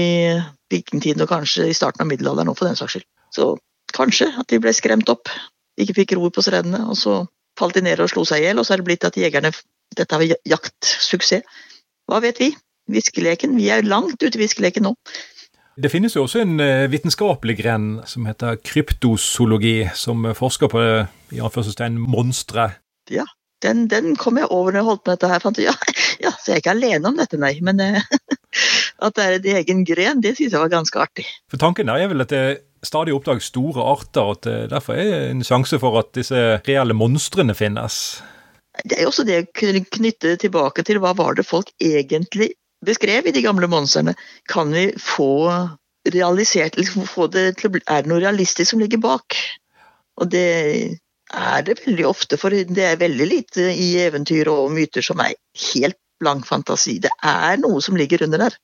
vikingtiden 0.73 1.21
og 1.21 1.29
kanskje 1.29 1.67
i 1.69 1.75
starten 1.77 2.01
av 2.01 2.09
middelalderen 2.09 2.49
òg, 2.49 2.57
for 2.57 2.65
den 2.65 2.79
saks 2.79 2.95
skyld. 2.95 3.05
Så 3.35 3.51
kanskje 3.95 4.29
at 4.39 4.49
de 4.51 4.59
ble 4.61 4.73
skremt 4.75 5.09
opp, 5.11 5.31
ikke 5.79 5.97
fikk 6.01 6.15
ro 6.17 6.29
på 6.33 6.43
strendene, 6.45 6.83
og 6.89 6.97
så 6.99 7.23
falt 7.59 7.77
de 7.77 7.83
ned 7.85 8.01
og 8.01 8.11
slo 8.11 8.25
seg 8.27 8.41
i 8.41 8.47
hjel, 8.47 8.61
og 8.61 8.67
så 8.67 8.75
er 8.75 8.81
det 8.81 8.89
blitt 8.89 9.07
at 9.09 9.19
jegerne 9.19 9.53
Dette 9.93 10.17
har 10.17 10.23
jaktsuksess. 10.49 11.43
Hva 12.09 12.17
vet 12.23 12.39
vi? 12.41 12.47
Viskeleken. 12.89 13.51
Vi 13.59 13.67
er 13.69 13.85
langt 13.85 14.23
ute 14.23 14.39
i 14.39 14.41
viskeleken 14.41 14.87
nå. 14.87 14.95
Det 15.77 15.91
finnes 15.93 16.15
jo 16.15 16.23
også 16.25 16.41
en 16.41 16.55
eh, 16.63 16.87
vitenskapelig 16.89 17.55
gren 17.59 17.85
som 18.09 18.25
heter 18.25 18.57
kryptozoologi, 18.65 19.91
som 19.93 20.25
forsker 20.33 20.71
på 20.73 20.81
i 21.33 21.43
anførselstegn 21.45 21.99
monstre. 22.01 22.71
Ja, 23.13 23.27
den, 23.63 23.87
den, 23.91 24.15
kom 24.19 24.37
jeg 24.37 24.49
over 24.49 24.71
når 24.71 24.79
jeg 24.79 24.89
holdt 24.89 25.03
på 25.03 25.11
med 25.11 25.17
dette 25.17 25.31
her. 25.31 25.45
Fant, 25.45 25.61
ja, 25.69 25.73
ja, 26.21 26.33
så 26.33 26.51
jeg 26.51 26.57
er 26.57 26.63
ikke 26.63 26.75
alene 26.75 27.09
om 27.09 27.17
dette, 27.17 27.39
nei. 27.41 27.55
Men 27.65 27.81
eh, 27.81 28.01
at 29.05 29.17
det 29.17 29.25
er 29.25 29.39
en 29.39 29.49
egen 29.57 29.85
gren, 29.87 30.21
det 30.25 30.35
synes 30.37 30.53
jeg 30.53 30.61
var 30.61 30.73
ganske 30.73 31.01
artig. 31.05 31.25
For 31.49 31.61
Tanken 31.61 31.89
er 31.89 32.05
vel 32.11 32.25
at 32.25 32.33
det 32.33 32.45
stadig 32.83 33.13
oppdager 33.15 33.43
store 33.43 33.83
arter, 33.93 34.23
og 34.23 34.37
at 34.37 34.47
det 34.47 34.57
derfor 34.73 34.99
er 34.99 35.29
en 35.29 35.43
sjanse 35.45 35.79
for 35.81 35.99
at 36.01 36.11
disse 36.17 36.39
reelle 36.67 36.95
monstrene 36.97 37.55
finnes? 37.57 38.21
Det 38.83 38.97
er 38.97 39.05
jo 39.05 39.11
også 39.11 39.25
det 39.27 39.39
å 39.39 39.47
kunne 39.55 39.83
knytte 39.85 40.35
tilbake 40.41 40.85
til 40.85 40.99
hva 41.01 41.13
var 41.17 41.37
det 41.37 41.45
folk 41.45 41.69
egentlig 41.83 42.53
beskrev 42.85 43.27
i 43.29 43.33
de 43.35 43.43
gamle 43.45 43.69
monstrene. 43.71 44.15
Kan 44.49 44.73
vi 44.73 44.89
få 44.99 45.29
realisert 46.13 46.77
liksom 46.77 47.07
få 47.07 47.27
det 47.31 47.57
til, 47.61 47.79
Er 47.87 48.03
det 48.03 48.11
noe 48.11 48.19
realistisk 48.19 48.71
som 48.71 48.79
ligger 48.79 48.99
bak? 48.99 49.37
Og 50.19 50.29
det 50.29 50.99
er 51.33 51.61
det 51.65 51.79
veldig 51.85 52.05
ofte, 52.05 52.37
for 52.37 52.49
det 52.49 52.83
er 52.83 52.99
veldig 52.99 53.27
lite 53.27 53.71
i 53.71 53.95
eventyr 54.03 54.49
og 54.51 54.71
myter 54.71 55.01
som 55.01 55.21
er 55.23 55.33
helt 55.73 55.97
blank 56.21 56.45
fantasi. 56.47 56.99
Det 56.99 57.11
er 57.23 57.57
noe 57.61 57.81
som 57.81 57.95
ligger 57.95 58.23
under 58.23 58.45
der. 58.45 58.57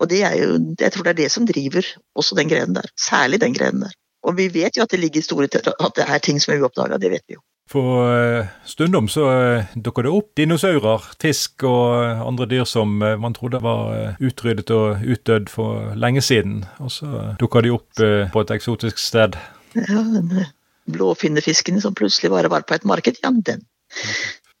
Og 0.00 0.10
det 0.10 0.22
er 0.26 0.34
jo, 0.40 0.58
jeg 0.80 0.92
tror 0.92 1.06
det 1.06 1.12
er 1.14 1.22
det 1.22 1.30
som 1.32 1.46
driver 1.46 1.86
også 2.18 2.36
den 2.38 2.50
grenen 2.50 2.74
der. 2.74 2.88
Særlig 2.98 3.40
den 3.40 3.54
grenen 3.54 3.86
der. 3.86 3.92
Og 4.24 4.36
vi 4.38 4.48
vet 4.48 4.76
jo 4.76 4.82
at 4.82 4.90
det 4.90 5.00
ligger 5.02 5.22
store 5.22 5.48
at 5.52 5.96
det 5.96 6.06
er 6.08 6.18
ting 6.18 6.40
som 6.42 6.54
er 6.54 6.62
uoppdaga, 6.62 6.98
det 6.98 7.10
vet 7.12 7.24
vi 7.28 7.36
jo. 7.36 7.44
For 7.70 8.00
uh, 8.04 8.46
stundom 8.68 9.06
så 9.08 9.24
uh, 9.24 9.76
dukker 9.76 10.04
det 10.04 10.12
opp 10.12 10.32
dinosaurer, 10.36 11.06
fisk 11.20 11.64
og 11.68 12.26
andre 12.26 12.48
dyr 12.50 12.66
som 12.68 12.98
man 12.98 13.36
trodde 13.36 13.62
var 13.64 14.16
utryddet 14.20 14.72
og 14.74 15.00
utdødd 15.00 15.48
for 15.52 15.94
lenge 15.96 16.20
siden. 16.20 16.64
Og 16.80 16.92
så 16.92 17.36
dukker 17.40 17.64
de 17.64 17.72
opp 17.72 18.02
på 18.32 18.44
et 18.44 18.52
eksotisk 18.52 19.00
sted. 19.00 19.38
Ja, 19.74 20.02
den 20.02 20.44
blåfinnefisken 20.90 21.80
som 21.80 21.94
plutselig 21.94 22.30
bare 22.30 22.50
var 22.50 22.66
på 22.68 22.76
et 22.76 22.84
marked, 22.84 23.20
ja, 23.22 23.30
den, 23.46 23.64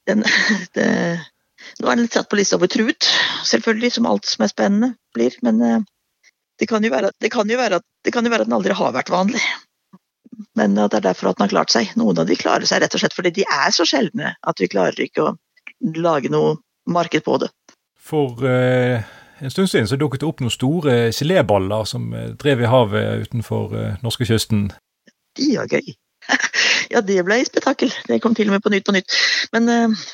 den 0.08 0.24
det, 0.76 0.88
nå 1.80 1.88
er 1.88 1.96
den 1.96 2.06
litt 2.06 2.16
satt 2.16 2.30
på 2.30 2.38
lista 2.38 2.58
over 2.58 2.70
truet, 2.70 3.08
selvfølgelig, 3.48 3.92
som 3.96 4.08
alt 4.10 4.28
som 4.28 4.46
er 4.46 4.52
spennende 4.52 4.94
blir. 5.16 5.36
Men 5.46 5.62
eh, 5.62 5.80
det 6.60 6.68
kan 6.70 6.84
jo 6.84 6.92
være, 6.92 7.12
det 7.20 7.30
kan 7.34 7.50
jo 7.50 7.58
være, 7.60 7.80
det 8.04 8.14
kan 8.14 8.26
jo 8.26 8.32
være 8.34 8.46
at 8.46 8.50
den 8.50 8.58
aldri 8.58 8.76
har 8.78 8.94
vært 8.94 9.12
vanlig. 9.14 9.42
Men 10.58 10.76
det 10.78 10.98
er 10.98 11.08
derfor 11.08 11.30
at 11.30 11.38
den 11.38 11.46
har 11.46 11.54
klart 11.54 11.74
seg. 11.74 11.92
Noen 11.98 12.18
av 12.20 12.28
de 12.30 12.38
klarer 12.38 12.66
seg 12.68 12.82
rett 12.82 12.94
og 12.94 13.02
slett 13.02 13.16
fordi 13.16 13.34
de 13.40 13.46
er 13.46 13.74
så 13.74 13.86
sjeldne 13.88 14.34
at 14.34 14.62
vi 14.62 14.70
klarer 14.70 15.06
ikke 15.06 15.28
å 15.28 15.34
lage 15.98 16.30
noe 16.32 16.56
marked 16.90 17.24
på 17.26 17.38
det. 17.42 17.50
For 18.04 18.44
eh, 18.46 19.04
en 19.40 19.50
stund 19.52 19.70
siden 19.70 19.88
så 19.88 19.98
dukket 20.00 20.22
det 20.22 20.28
opp 20.28 20.42
noen 20.42 20.52
store 20.52 20.96
geléballer 21.14 21.86
som 21.88 22.10
eh, 22.14 22.32
drev 22.40 22.62
i 22.62 22.70
havet 22.70 23.28
utenfor 23.28 23.76
eh, 23.78 24.00
norskekysten. 24.04 24.68
De 25.38 25.48
var 25.58 25.70
gøy. 25.72 25.94
ja, 26.92 27.02
det 27.04 27.22
ble 27.26 27.40
spetakkel. 27.46 27.92
Det 28.08 28.20
kom 28.22 28.36
til 28.36 28.50
og 28.50 28.56
med 28.56 28.64
på 28.64 28.72
Nytt 28.72 28.86
på 28.86 28.94
Nytt. 28.96 29.16
Men 29.56 29.72
eh, 29.72 30.04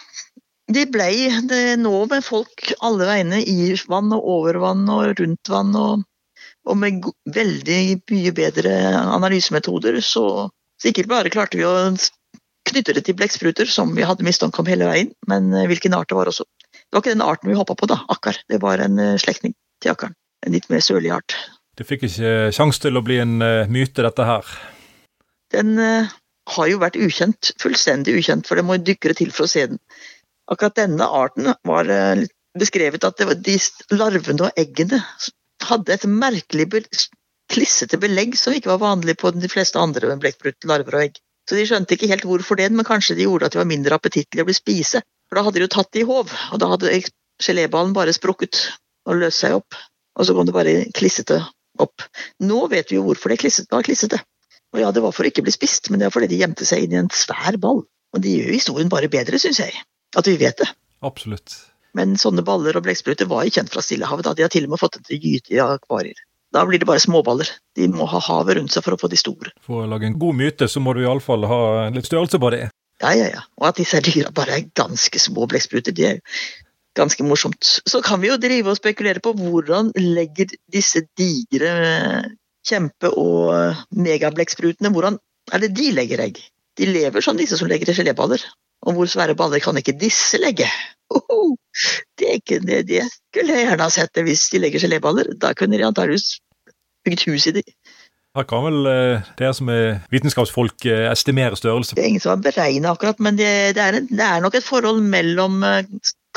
det 0.75 0.87
ble 0.95 1.11
det 1.51 1.65
nå 1.81 2.05
med 2.11 2.25
folk 2.25 2.71
alle 2.85 3.09
veiene 3.09 3.41
i 3.43 3.73
vann 3.91 4.13
og 4.15 4.27
over 4.37 4.61
vann 4.63 4.87
og 4.93 5.19
rundt 5.19 5.51
vann, 5.51 5.75
og, 5.77 6.05
og 6.69 6.79
med 6.79 7.07
veldig 7.35 7.81
mye 8.13 8.33
bedre 8.37 8.75
analysemetoder, 9.03 10.01
så, 10.05 10.49
så 10.79 10.91
ikke 10.91 11.09
bare 11.11 11.33
klarte 11.33 11.59
vi 11.59 11.67
å 11.67 11.75
knytte 12.71 12.95
det 12.95 13.05
til 13.09 13.17
blekkspruter, 13.19 13.67
som 13.67 13.97
vi 13.97 14.07
hadde 14.07 14.27
mistanke 14.27 14.63
om 14.63 14.69
hele 14.71 14.87
veien, 14.87 15.11
men 15.31 15.51
eh, 15.57 15.67
hvilken 15.71 15.97
art 15.97 16.13
det 16.13 16.19
var 16.19 16.31
også. 16.31 16.47
Det 16.71 16.95
var 16.95 17.03
ikke 17.03 17.17
den 17.17 17.27
arten 17.27 17.51
vi 17.51 17.59
hoppa 17.59 17.75
på, 17.79 17.89
da, 17.91 18.03
akkar. 18.13 18.39
Det 18.51 18.61
var 18.63 18.83
en 18.85 19.01
eh, 19.03 19.17
slektning 19.19 19.57
til 19.83 19.95
akkaren. 19.95 20.15
En 20.47 20.55
litt 20.55 20.71
mer 20.71 20.85
sørlig 20.85 21.11
art. 21.17 21.35
Det 21.77 21.87
fikk 21.89 22.07
ikke 22.07 22.51
sjanse 22.55 22.83
til 22.83 22.99
å 22.99 23.03
bli 23.05 23.19
en 23.23 23.41
uh, 23.41 23.69
myte, 23.71 24.05
dette 24.05 24.25
her? 24.27 24.49
Den 25.53 25.81
har 25.81 26.69
jo 26.71 26.81
vært 26.81 26.99
ukjent, 27.01 27.53
fullstendig 27.61 28.15
ukjent, 28.21 28.49
for 28.49 28.59
det 28.59 28.65
må 28.67 28.79
dykkere 28.81 29.17
til 29.19 29.33
for 29.35 29.47
å 29.47 29.51
se 29.51 29.67
den. 29.71 29.81
Akkurat 30.51 30.77
denne 30.81 31.07
arten 31.07 31.53
var 31.67 31.91
eh, 31.95 32.27
beskrevet 32.59 33.05
at 33.07 33.23
de 33.23 33.57
larvene 33.95 34.49
og 34.49 34.59
eggene 34.59 34.99
hadde 35.69 35.95
et 35.95 36.07
merkelig 36.11 36.67
klissete 37.51 37.99
belegg 38.03 38.37
som 38.39 38.55
ikke 38.55 38.73
var 38.73 38.83
vanlig 38.83 39.17
på 39.21 39.31
de 39.37 39.51
fleste 39.51 39.79
andre 39.79 40.17
blekksprutt, 40.19 40.67
larver 40.67 40.97
og 40.97 41.05
egg. 41.07 41.21
Så 41.49 41.59
de 41.59 41.67
skjønte 41.67 41.97
ikke 41.97 42.11
helt 42.11 42.27
hvorfor 42.27 42.59
det, 42.59 42.69
men 42.75 42.87
kanskje 42.87 43.17
de 43.19 43.27
gjorde 43.27 43.49
at 43.49 43.55
de 43.55 43.61
var 43.61 43.71
mindre 43.71 43.97
appetittlige 43.97 44.45
å 44.45 44.49
bli 44.49 44.57
spise. 44.59 45.03
For 45.29 45.39
da 45.39 45.47
hadde 45.47 45.59
de 45.59 45.67
jo 45.67 45.73
tatt 45.75 45.91
det 45.95 46.03
i 46.03 46.09
håv, 46.09 46.35
og 46.55 46.63
da 46.63 46.69
hadde 46.73 46.99
geléballen 47.43 47.95
bare 47.97 48.15
sprukket 48.15 48.61
og 49.09 49.23
løst 49.23 49.43
seg 49.45 49.57
opp. 49.59 49.79
Og 50.19 50.27
så 50.27 50.35
kom 50.37 50.47
det 50.47 50.55
bare 50.55 50.75
klissete 50.95 51.41
opp. 51.81 52.07
Nå 52.43 52.65
vet 52.71 52.91
vi 52.91 52.99
jo 52.99 53.07
hvorfor 53.07 53.33
det 53.33 53.55
var 53.71 53.87
klissete. 53.87 54.21
Og 54.75 54.83
ja, 54.83 54.91
det 54.95 55.03
var 55.03 55.15
for 55.15 55.27
å 55.27 55.31
ikke 55.31 55.47
bli 55.47 55.55
spist, 55.55 55.91
men 55.91 55.99
det 55.99 56.11
var 56.11 56.19
fordi 56.19 56.31
de 56.31 56.43
gjemte 56.43 56.67
seg 56.67 56.85
inn 56.85 56.95
i 56.95 57.01
en 57.01 57.15
svær 57.15 57.59
ball. 57.63 57.83
Og 58.15 58.23
det 58.23 58.35
gjør 58.35 58.55
historien 58.55 58.91
bare 58.91 59.11
bedre, 59.11 59.39
syns 59.43 59.63
jeg 59.63 59.75
at 60.17 60.27
vi 60.27 60.37
vet 60.41 60.59
det. 60.63 60.71
Absolutt. 61.07 61.55
Men 61.97 62.17
sånne 62.21 62.45
baller 62.47 62.77
og 62.79 62.85
blekkspruter 62.87 63.29
var 63.31 63.47
jo 63.47 63.55
kjent 63.57 63.73
fra 63.73 63.83
Stillehavet. 63.83 64.27
Da. 64.27 64.35
De 64.39 64.45
har 64.47 64.53
til 64.53 64.67
og 64.67 64.75
med 64.75 64.83
fått 64.83 64.99
det 64.99 65.07
til 65.09 65.23
gyte 65.23 65.55
i 65.57 65.63
akvarier. 65.63 66.19
Da 66.55 66.65
blir 66.67 66.83
det 66.83 66.89
bare 66.89 67.03
småballer. 67.03 67.51
De 67.79 67.87
må 67.91 68.07
ha 68.11 68.21
havet 68.27 68.59
rundt 68.59 68.75
seg 68.75 68.85
for 68.87 68.97
å 68.97 69.01
få 69.01 69.11
de 69.11 69.19
store. 69.19 69.53
For 69.67 69.85
å 69.85 69.91
lage 69.91 70.09
en 70.09 70.19
god 70.19 70.39
myte, 70.39 70.67
så 70.71 70.83
må 70.83 70.95
du 70.95 71.05
iallfall 71.05 71.47
ha 71.51 71.61
litt 71.95 72.09
størrelse 72.11 72.41
på 72.43 72.51
det. 72.55 72.65
Ja, 73.01 73.13
ja, 73.17 73.29
ja. 73.33 73.45
Og 73.61 73.71
at 73.71 73.79
disse 73.81 74.03
dyra 74.05 74.33
bare 74.35 74.59
er 74.59 74.67
ganske 74.77 75.23
små 75.23 75.47
blekkspruter, 75.51 75.95
det 75.97 76.07
er 76.09 76.19
jo 76.19 76.25
ganske 76.99 77.25
morsomt. 77.25 77.63
Så 77.87 78.03
kan 78.05 78.21
vi 78.23 78.33
jo 78.33 78.39
drive 78.41 78.73
og 78.73 78.81
spekulere 78.81 79.23
på 79.23 79.33
hvordan 79.39 79.93
legger 79.97 80.51
disse 80.75 81.05
digre 81.19 81.71
kjempe- 82.67 83.13
og 83.17 83.79
megablekksprutene 83.97 84.91
Hvordan 84.93 85.17
er 85.55 85.63
det 85.63 85.71
de 85.79 85.93
legger 85.95 86.27
egg? 86.27 86.43
De 86.77 86.89
lever 86.91 87.25
som 87.25 87.39
disse 87.39 87.57
som 87.59 87.71
legger 87.71 87.95
geléballer. 87.95 88.43
Og 88.87 88.97
hvor 88.97 89.11
svære 89.11 89.37
baller 89.37 89.61
kan 89.63 89.77
ikke 89.77 89.99
disse 90.01 90.41
legge? 90.41 90.69
Oho, 91.11 91.57
det, 92.19 92.27
er 92.27 92.39
ikke, 92.39 92.61
det, 92.65 92.85
det 92.89 93.03
skulle 93.11 93.57
jeg 93.57 93.67
gjerne 93.67 93.87
ha 93.87 93.93
sett 93.93 94.15
det 94.17 94.25
hvis 94.29 94.47
de 94.53 94.61
legger 94.63 94.85
geléballer. 94.87 95.33
Da 95.43 95.53
kunne 95.59 95.77
de 95.77 95.87
antakeligvis 95.87 96.39
bygd 97.07 97.27
hus 97.29 97.49
i 97.51 97.57
de. 97.59 97.65
Her 98.39 98.47
kan 98.47 98.63
vel 98.63 98.85
det 98.87 98.97
dere 99.41 99.55
som 99.59 99.71
er 99.75 99.87
vitenskapsfolk 100.13 100.87
eh, 100.87 101.09
estimere 101.11 101.59
størrelse? 101.59 101.97
Det 101.99 102.05
er 102.05 102.13
ingen 102.13 102.23
som 102.23 102.37
har 102.37 102.45
beregna 102.45 102.93
akkurat, 102.95 103.19
men 103.19 103.39
det, 103.41 103.51
det, 103.75 103.83
er 103.83 103.99
en, 103.99 104.07
det, 104.07 104.23
er 104.23 104.45
nok 104.45 104.55
et 104.55 104.67
forhold 104.67 105.01
mellom 105.03 105.65
eh, 105.67 105.83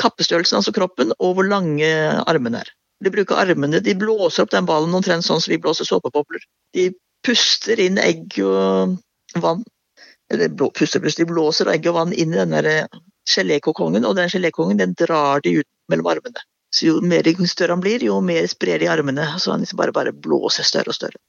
kappestørrelsen, 0.02 0.58
altså 0.58 0.74
kroppen, 0.74 1.14
og 1.20 1.36
hvor 1.38 1.46
lange 1.46 1.86
armene 2.26 2.64
er. 2.64 2.72
De 3.04 3.12
bruker 3.14 3.38
armene, 3.38 3.78
de 3.84 3.94
blåser 3.98 4.42
opp 4.42 4.50
den 4.50 4.66
ballen 4.66 4.96
omtrent 4.96 5.26
sånn 5.26 5.42
som 5.42 5.54
vi 5.54 5.60
blåser 5.62 5.86
såpebobler. 5.86 6.42
De 6.74 6.88
puster 7.24 7.78
inn 7.80 8.00
egg 8.02 8.40
og 8.42 8.98
vann. 9.38 9.62
Eller 10.32 10.48
puster, 10.72 11.00
de 11.04 11.26
blåser 11.28 11.68
egg 11.72 11.86
og 11.90 11.98
vann 11.98 12.12
inn 12.12 12.32
i 12.32 12.40
den 12.40 12.54
gelékokongen, 13.28 14.06
og 14.08 14.16
den 14.16 14.30
gelékongen 14.32 14.80
den 14.80 14.94
drar 14.98 15.44
de 15.44 15.58
ut 15.60 15.68
mellom 15.92 16.08
armene. 16.14 16.44
Så 16.74 16.88
jo 16.88 17.00
mer 17.06 17.28
større 17.46 17.76
han 17.76 17.82
blir, 17.84 18.02
jo 18.02 18.20
mer 18.20 18.46
sprer 18.50 18.80
de 18.82 18.88
armene. 18.90 19.26
Så 19.38 19.52
han 19.52 19.62
liksom 19.62 19.78
bare, 19.78 19.92
bare 19.92 20.12
blåser 20.12 20.66
større 20.66 20.90
og 20.90 20.96
større. 20.96 21.20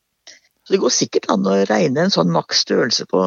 Så 0.66 0.74
det 0.74 0.82
går 0.82 0.94
sikkert 0.94 1.28
an 1.30 1.46
å 1.46 1.60
regne 1.70 2.08
en 2.08 2.14
sånn 2.14 2.32
maks 2.34 2.64
størrelse 2.66 3.06
på 3.12 3.22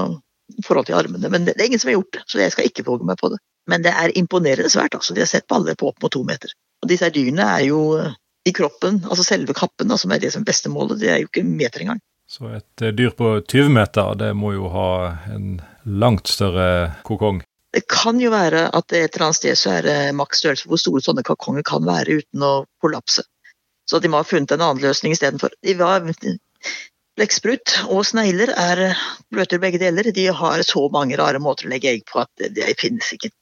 forhold 0.64 0.88
til 0.88 0.96
armene, 0.98 1.28
men 1.31 1.44
det, 1.44 1.54
det 1.54 1.62
er 1.62 1.68
ingen 1.68 1.81
som 1.83 1.90
har 1.90 1.98
gjort 1.98 2.16
det, 2.16 2.22
så 2.26 2.40
jeg 2.40 2.54
skal 2.54 2.66
ikke 2.66 2.85
våge 2.87 3.07
meg 3.07 3.18
på 3.20 3.28
det. 3.31 3.38
Men 3.68 3.85
det 3.85 3.92
er 3.92 4.14
imponerende 4.18 4.70
svært. 4.72 4.96
altså. 4.96 5.14
De 5.14 5.22
har 5.22 5.28
sett 5.31 5.46
baller 5.46 5.76
på 5.78 5.90
opp 5.90 6.02
mot 6.02 6.12
to 6.12 6.24
meter. 6.26 6.54
Og 6.83 6.88
disse 6.90 7.11
dyrene 7.12 7.44
er 7.59 7.66
jo 7.68 7.81
i 8.48 8.54
kroppen, 8.57 9.02
altså 9.04 9.26
selve 9.26 9.54
kappen, 9.54 9.92
som 10.00 10.14
er 10.14 10.22
det 10.22 10.33
som 10.35 10.46
beste 10.46 10.72
målet, 10.72 10.98
det 11.02 11.11
er 11.12 11.20
jo 11.22 11.28
ikke 11.28 11.44
meter 11.44 11.85
engang. 11.85 12.00
Så 12.28 12.48
et 12.52 12.82
eh, 12.82 12.92
dyr 12.92 13.14
på 13.16 13.40
20 13.40 13.70
meter, 13.72 14.14
det 14.20 14.34
må 14.36 14.52
jo 14.52 14.68
ha 14.72 14.90
en 15.32 15.62
langt 15.84 16.28
større 16.28 16.92
kokong? 17.08 17.40
Det 17.72 17.86
kan 17.88 18.20
jo 18.20 18.30
være 18.32 18.66
at 18.68 18.92
et 18.92 19.14
eller 19.14 19.28
annet 19.28 19.38
sted 19.38 19.56
så 19.60 19.72
er 19.78 19.86
det 19.86 19.96
maks 20.16 20.42
størrelse 20.42 20.66
for 20.66 20.74
hvor 20.74 20.82
store 20.82 21.04
sånne 21.04 21.24
kokonger 21.24 21.64
kan 21.68 21.84
være 21.88 22.20
uten 22.20 22.44
å 22.44 22.52
kollapse. 22.84 23.24
Så 23.88 24.00
de 24.04 24.10
må 24.12 24.20
ha 24.20 24.28
funnet 24.28 24.52
en 24.52 24.64
annen 24.64 24.84
løsning 24.84 25.14
istedenfor. 25.16 25.56
Blekksprut 27.18 27.74
og 27.88 28.04
snegler 28.06 28.52
er 28.52 28.82
bløtere 29.32 29.62
begge 29.64 29.80
deler. 29.80 30.10
De 30.14 30.28
har 30.40 30.62
så 30.68 30.84
mange 30.92 31.16
rare 31.20 31.40
måter 31.42 31.66
å 31.66 31.72
legge 31.72 31.94
egg 31.94 32.04
på 32.08 32.20
at 32.22 32.30
det, 32.40 32.52
det 32.60 32.76
finnes 32.80 33.08
ikke 33.16 33.32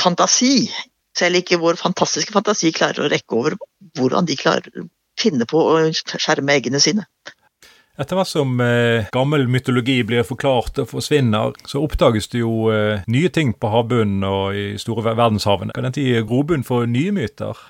fantasi. 0.00 0.70
Selv 1.16 1.42
ikke 1.42 1.60
vår 1.60 1.76
fantastiske 1.80 2.32
fantasi 2.32 2.72
klarer 2.72 3.04
å 3.04 3.12
rekke 3.12 3.38
over 3.38 3.60
hvordan 3.98 4.28
de 4.28 4.40
klarer 4.40 4.84
å 4.84 4.88
finne 5.20 5.44
på 5.48 5.60
å 5.60 5.76
skjerme 5.92 6.56
eggene 6.56 6.80
sine. 6.80 7.04
Etter 8.02 8.18
hvert 8.18 8.30
som 8.32 8.60
eh, 8.64 9.06
gammel 9.14 9.44
mytologi 9.50 10.00
blir 10.06 10.24
forklart 10.26 10.80
og 10.82 10.88
forsvinner, 10.90 11.52
så 11.68 11.82
oppdages 11.84 12.26
det 12.32 12.40
jo 12.40 12.66
eh, 12.74 13.04
nye 13.06 13.30
ting 13.30 13.52
på 13.54 13.70
havbunnen 13.70 14.24
og 14.26 14.56
i 14.58 14.64
store 14.80 15.14
verdenshavene. 15.14 15.76
Kan 15.76 15.86
dette 15.86 16.02
gi 16.02 16.24
grobunn 16.26 16.66
for 16.66 16.88
nye 16.90 17.12
myter? 17.14 17.60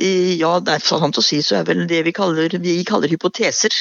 Ja, 0.00 0.54
det 0.64 0.78
er 0.78 0.86
sant 0.86 1.20
å 1.20 1.24
si 1.24 1.42
så 1.44 1.58
er 1.60 1.66
vel 1.68 1.84
det 1.90 2.00
vi 2.06 2.14
kaller, 2.16 2.56
vi 2.62 2.78
kaller 2.88 3.12
hypoteser. 3.12 3.74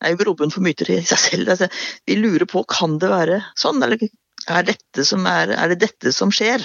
Det 0.00 0.08
er 0.08 0.14
jo 0.14 0.22
grobunn 0.22 0.54
for 0.54 0.64
myter 0.64 0.88
i 0.94 1.02
seg 1.04 1.20
selv. 1.20 1.52
Altså, 1.52 1.68
vi 2.08 2.16
lurer 2.16 2.48
på 2.48 2.64
kan 2.64 2.96
det 3.02 3.12
være 3.12 3.42
sånn, 3.60 3.82
eller 3.84 4.00
er, 4.00 4.64
dette 4.64 5.04
som 5.04 5.28
er, 5.28 5.52
er 5.52 5.74
det 5.74 5.82
dette 5.84 6.14
som 6.16 6.32
skjer? 6.32 6.64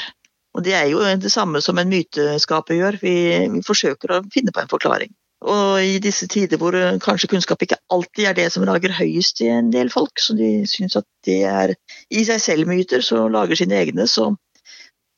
Og 0.55 0.63
Det 0.63 0.71
er 0.71 0.87
jo 0.87 1.03
det 1.19 1.33
samme 1.33 1.59
som 1.59 1.75
en 1.81 1.91
myteskaper 1.91 2.79
gjør. 2.79 3.01
Vi, 3.01 3.15
vi 3.51 3.65
forsøker 3.67 4.15
å 4.15 4.23
finne 4.31 4.55
på 4.55 4.63
en 4.63 4.71
forklaring. 4.71 5.11
Og 5.45 5.77
i 5.85 5.99
disse 6.01 6.25
tider 6.31 6.57
hvor 6.57 6.73
eh, 6.77 6.97
kanskje 7.01 7.29
kunnskap 7.29 7.61
ikke 7.61 7.77
alltid 7.93 8.29
er 8.31 8.37
det 8.37 8.47
som 8.53 8.65
lager 8.65 8.95
høyest 8.97 9.43
i 9.45 9.51
en 9.53 9.69
del 9.73 9.91
folk, 9.93 10.17
så 10.21 10.33
de 10.37 10.65
syns 10.69 10.97
at 10.97 11.05
det 11.27 11.43
er 11.45 11.75
i 12.09 12.23
seg 12.25 12.41
selv 12.41 12.69
myter, 12.69 13.03
så 13.05 13.27
lager 13.29 13.59
sine 13.59 13.77
egne, 13.77 14.07
så, 14.09 14.31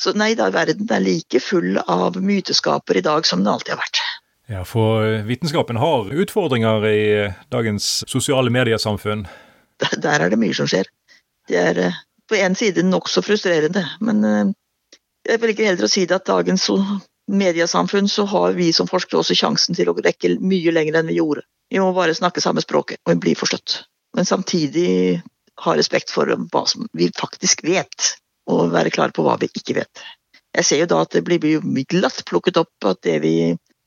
så 0.01 0.13
nei 0.19 0.33
da, 0.39 0.49
verden 0.51 0.89
er 0.91 1.05
like 1.05 1.41
full 1.43 1.79
av 1.85 2.19
myteskaper 2.19 2.99
i 2.99 3.05
dag 3.07 3.27
som 3.29 3.43
den 3.43 3.53
alltid 3.53 3.77
har 3.77 3.83
vært. 3.85 4.03
Ja, 4.51 4.65
for 4.67 5.07
eh, 5.07 5.23
vitenskapen 5.27 5.79
har 5.79 6.11
utfordringer 6.11 6.89
i 6.91 7.01
eh, 7.23 7.41
dagens 7.53 8.03
sosiale 8.11 8.51
mediesamfunn? 8.51 9.27
Der, 9.79 9.99
der 10.03 10.27
er 10.27 10.33
det 10.33 10.41
mye 10.43 10.55
som 10.57 10.67
skjer. 10.67 10.91
Det 11.47 11.59
er 11.61 11.83
på 12.27 12.35
en 12.35 12.55
side 12.59 12.83
nokså 12.83 13.21
frustrerende, 13.23 13.85
men 14.03 14.25
jeg 15.23 15.39
velger 15.39 15.69
heller 15.69 15.87
å 15.87 15.91
si 15.91 16.03
det 16.03 16.17
at 16.17 16.27
dagens 16.27 16.65
mediesamfunn 17.27 18.09
så 18.09 18.25
har 18.25 18.55
vi 18.57 18.71
som 18.73 18.87
forskere 18.87 19.21
også 19.21 19.35
sjansen 19.37 19.77
til 19.77 19.91
å 19.91 19.95
rekke 19.97 20.37
mye 20.39 20.73
lenger 20.73 20.99
enn 20.99 21.11
vi 21.11 21.19
gjorde. 21.19 21.43
Vi 21.69 21.81
må 21.83 21.91
bare 21.95 22.15
snakke 22.15 22.43
samme 22.43 22.63
språket 22.63 23.01
og 23.03 23.19
bli 23.23 23.35
forstått. 23.35 23.81
Men 24.15 24.25
samtidig 24.25 25.21
ha 25.65 25.73
respekt 25.75 26.13
for 26.13 26.29
hva 26.29 26.63
som 26.69 26.87
vi 26.95 27.09
faktisk 27.17 27.65
vet, 27.67 28.13
og 28.47 28.71
være 28.71 28.93
klar 28.93 29.11
på 29.15 29.25
hva 29.25 29.35
vi 29.41 29.49
ikke 29.51 29.79
vet. 29.81 30.03
Jeg 30.55 30.65
ser 30.65 30.81
jo 30.83 30.89
da 30.89 31.01
at 31.03 31.13
det 31.13 31.23
blir 31.27 31.59
glatt 31.91 32.23
plukket 32.29 32.59
opp 32.61 32.87
at 32.87 33.01
det 33.05 33.17
vi 33.25 33.35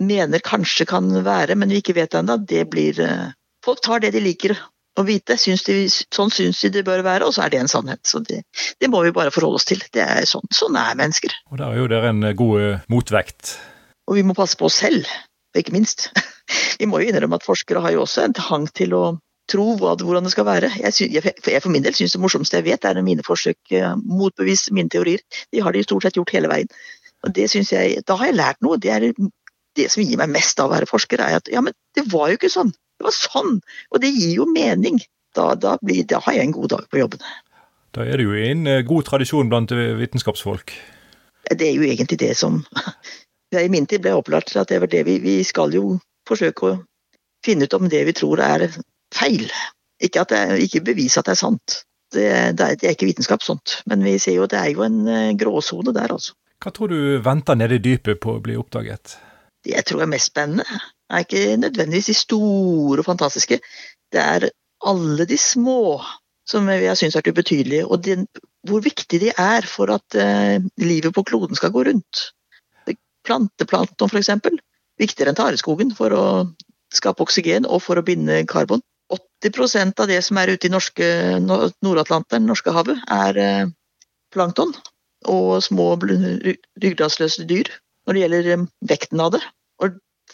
mener 0.01 0.43
kanskje 0.45 0.87
kan 0.89 1.09
være, 1.25 1.57
men 1.57 1.73
vi 1.73 1.81
ikke 1.81 1.97
vet 1.97 2.17
ennå, 2.17 2.39
det 2.49 2.67
blir 2.73 3.01
eh, 3.05 3.31
Folk 3.61 3.83
tar 3.85 4.01
det 4.01 4.15
de 4.15 4.23
liker 4.25 4.55
å 5.01 5.07
vite. 5.09 5.37
Syns 5.41 5.65
de, 5.67 5.79
sånn 5.89 6.33
syns 6.35 6.61
de 6.65 6.73
det 6.77 6.85
bør 6.87 7.05
være, 7.07 7.27
og 7.27 7.35
så 7.37 7.45
er 7.45 7.55
det 7.55 7.63
en 7.63 7.73
sannhet. 7.73 8.03
Så 8.07 8.23
det, 8.27 8.43
det 8.81 8.91
må 8.93 9.03
vi 9.07 9.15
bare 9.17 9.33
forholde 9.35 9.61
oss 9.61 9.69
til. 9.69 9.83
Det 9.95 10.05
er 10.05 10.29
sånn, 10.29 10.47
sånn 10.55 10.79
er 10.81 10.99
mennesker. 10.99 11.35
Og 11.51 11.61
der 11.61 11.73
er 11.73 11.83
jo 11.83 11.89
dere 11.91 12.13
en 12.13 12.29
god 12.37 12.67
eh, 12.67 12.87
motvekt. 12.93 13.57
Og 14.11 14.19
vi 14.19 14.27
må 14.27 14.37
passe 14.37 14.59
på 14.59 14.69
oss 14.69 14.81
selv, 14.83 15.09
ikke 15.57 15.75
minst. 15.75 16.11
Vi 16.81 16.87
må 16.89 16.99
jo 17.03 17.11
innrømme 17.11 17.37
at 17.37 17.45
forskere 17.45 17.83
har 17.85 17.93
jo 17.93 18.01
også 18.07 18.23
en 18.25 18.33
hang 18.41 18.65
til 18.75 18.95
å 18.97 19.03
tro 19.51 19.67
hvordan 19.79 20.25
det 20.27 20.33
skal 20.33 20.47
være. 20.49 20.71
Jeg, 20.81 20.95
synes, 20.97 21.29
jeg 21.47 21.63
for 21.63 21.73
min 21.75 21.85
del 21.85 21.95
syns 21.97 22.15
det 22.15 22.21
morsomste 22.23 22.59
jeg 22.61 22.67
vet, 22.71 22.87
er 22.87 23.01
mine 23.05 23.25
forsøk 23.27 23.75
eh, 23.77 23.93
motbeviser 23.99 24.75
mine 24.77 24.91
teorier. 24.93 25.23
De 25.53 25.63
har 25.65 25.75
de 25.75 25.85
stort 25.85 26.07
sett 26.07 26.19
gjort 26.19 26.33
hele 26.35 26.51
veien. 26.51 26.71
Og 27.27 27.35
det 27.37 27.51
synes 27.53 27.73
jeg, 27.75 28.01
Da 28.07 28.17
har 28.17 28.31
jeg 28.31 28.39
lært 28.39 28.63
noe. 28.65 28.79
Det, 28.81 28.91
er, 28.95 29.11
det 29.77 29.91
som 29.93 30.03
gir 30.05 30.21
meg 30.21 30.33
mest 30.33 30.61
av 30.61 30.71
å 30.71 30.75
være 30.75 30.89
forsker, 30.91 31.21
er 31.21 31.41
at 31.41 31.51
ja, 31.53 31.63
men 31.65 31.77
det 31.97 32.07
var 32.13 32.31
jo 32.31 32.41
ikke 32.41 32.53
sånn. 32.53 32.73
Det 33.01 33.07
var 33.07 33.17
sånn! 33.17 33.55
Og 33.95 34.03
det 34.03 34.11
gir 34.13 34.35
jo 34.43 34.45
mening. 34.51 35.01
Da, 35.33 35.55
da, 35.57 35.79
blir, 35.81 36.03
da 36.11 36.19
har 36.21 36.37
jeg 36.37 36.51
en 36.51 36.53
god 36.53 36.73
dag 36.75 36.89
på 36.91 37.01
jobben. 37.01 37.23
Da 37.97 38.05
er 38.05 38.21
det 38.21 38.27
jo 38.27 38.35
en 38.37 38.67
eh, 38.69 38.83
god 38.85 39.07
tradisjon 39.09 39.49
blant 39.49 39.73
eh, 39.73 39.95
vitenskapsfolk? 39.97 40.75
Det 41.49 41.67
er 41.67 41.79
jo 41.79 41.87
egentlig 41.87 42.19
det 42.21 42.35
som 42.39 42.61
I 43.57 43.71
min 43.73 43.89
tid 43.89 44.05
ble 44.05 44.13
jeg 44.13 44.21
opplært 44.21 44.51
til 44.53 44.61
at 44.61 44.69
det 44.71 44.83
var 44.83 44.91
det 44.93 45.01
vi, 45.09 45.17
vi 45.23 45.39
skal 45.47 45.73
jo 45.75 45.97
forsøke 46.29 46.69
å 46.69 46.77
finne 47.47 47.67
ut 47.67 47.79
om 47.79 47.89
det 47.91 48.05
vi 48.11 48.15
tror 48.21 48.43
er 48.45 48.67
feil. 49.17 49.49
Ikke, 50.03 50.27
at 50.27 50.35
det, 50.35 50.61
ikke 50.67 50.85
bevise 50.93 51.23
at 51.23 51.31
det 51.31 51.39
er 51.39 51.41
sant. 51.41 51.81
Det, 52.13 52.29
det, 52.59 52.67
er, 52.67 52.77
det, 52.77 52.85
er, 52.85 52.95
ikke 52.95 53.09
vitenskap 53.09 53.43
sånt. 53.47 53.81
Men 53.89 54.05
vi 54.05 54.19
ser 54.21 54.37
jo 54.37 54.45
at 54.45 54.53
det 54.53 54.61
er 54.61 54.75
jo 54.75 54.85
en 54.85 55.01
eh, 55.09 55.33
gråsone 55.41 55.97
der, 55.97 56.13
altså. 56.13 56.37
Hva 56.61 56.75
tror 56.77 56.93
du 56.93 57.17
venter 57.25 57.57
nede 57.57 57.79
i 57.79 57.83
dypet 57.83 58.21
på 58.21 58.37
å 58.37 58.45
bli 58.45 58.59
oppdaget? 58.61 59.17
Det 59.65 59.73
jeg 59.73 59.87
tror 59.89 60.05
er 60.05 60.11
mest 60.13 60.35
spennende, 60.35 60.83
er 61.11 61.25
ikke 61.25 61.57
nødvendigvis 61.61 62.11
de 62.11 62.15
store 62.15 62.99
og 63.03 63.05
fantastiske. 63.05 63.61
Det 64.13 64.21
er 64.21 64.49
alle 64.87 65.27
de 65.29 65.39
små 65.39 66.01
som 66.51 66.69
jeg 66.73 66.97
syns 66.99 67.17
er 67.17 67.31
ubetydelige, 67.31 67.87
og 67.87 68.05
den, 68.05 68.27
hvor 68.67 68.83
viktig 68.83 69.21
de 69.23 69.31
er 69.39 69.67
for 69.67 69.93
at 69.95 70.17
uh, 70.19 70.59
livet 70.77 71.15
på 71.15 71.23
kloden 71.23 71.57
skal 71.57 71.71
gå 71.71 71.85
rundt. 71.87 72.23
Planteplankton 73.25 74.11
f.eks. 74.11 74.31
Viktigere 75.01 75.33
enn 75.33 75.39
tareskogen 75.39 75.93
for 75.97 76.17
å 76.17 76.25
skape 76.93 77.23
oksygen 77.23 77.69
og 77.69 77.83
for 77.85 78.01
å 78.01 78.05
binde 78.05 78.43
karbon. 78.51 78.83
80% 79.45 80.01
av 80.03 80.09
det 80.11 80.21
som 80.25 80.39
er 80.41 80.53
ute 80.55 80.69
i 80.69 80.73
norske, 80.73 81.07
Nord-Atlanteren, 81.43 82.49
Norskehavet, 82.49 82.99
er 83.11 83.41
uh, 83.41 83.71
plankton 84.35 84.75
og 85.29 85.61
små 85.65 85.93
ryggradsløse 86.01 87.45
dyr 87.49 87.69
når 88.07 88.17
det 88.17 88.23
gjelder 88.23 88.53
um, 88.57 88.69
vekten 88.89 89.23
av 89.23 89.35
det. 89.37 89.43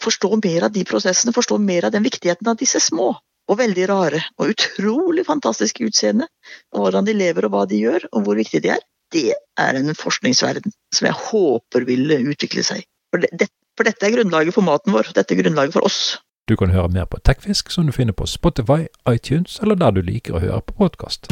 Forstå 0.07 0.37
mer 0.39 0.69
av 0.69 0.75
de 0.75 0.85
prosessene, 0.87 1.35
forstå 1.35 1.57
mer 1.59 1.89
av 1.89 1.95
den 1.95 2.05
viktigheten 2.05 2.47
av 2.47 2.59
disse 2.59 2.79
små 2.83 3.11
og 3.47 3.59
veldig 3.59 3.87
rare 3.89 4.21
og 4.39 4.53
utrolig 4.53 5.25
fantastiske 5.27 5.87
utseende. 5.87 6.27
Og 6.75 6.85
hvordan 6.85 7.07
de 7.07 7.15
lever 7.15 7.47
og 7.47 7.53
hva 7.55 7.65
de 7.67 7.79
gjør, 7.79 8.07
og 8.11 8.23
hvor 8.25 8.39
viktige 8.39 8.63
de 8.65 8.73
er. 8.75 8.85
Det 9.11 9.29
er 9.59 9.79
en 9.79 9.95
forskningsverden 9.95 10.73
som 10.95 11.07
jeg 11.07 11.15
håper 11.29 11.87
vil 11.87 12.11
utvikle 12.17 12.63
seg. 12.67 12.83
For, 13.11 13.23
det, 13.23 13.47
for 13.79 13.87
dette 13.87 14.03
er 14.03 14.17
grunnlaget 14.17 14.55
for 14.55 14.67
maten 14.67 14.95
vår. 14.95 15.13
Dette 15.15 15.35
er 15.35 15.43
grunnlaget 15.43 15.77
for 15.77 15.87
oss. 15.87 16.17
Du 16.47 16.55
kan 16.59 16.71
høre 16.71 16.91
mer 16.91 17.07
på 17.07 17.19
Tekfisk, 17.23 17.71
som 17.71 17.87
du 17.87 17.95
finner 17.95 18.15
på 18.15 18.27
Spotify, 18.27 18.87
iTunes 19.07 19.59
eller 19.63 19.79
der 19.79 19.95
du 19.95 20.03
liker 20.03 20.35
å 20.35 20.43
høre 20.43 20.63
på 20.67 20.75
podkast. 20.83 21.31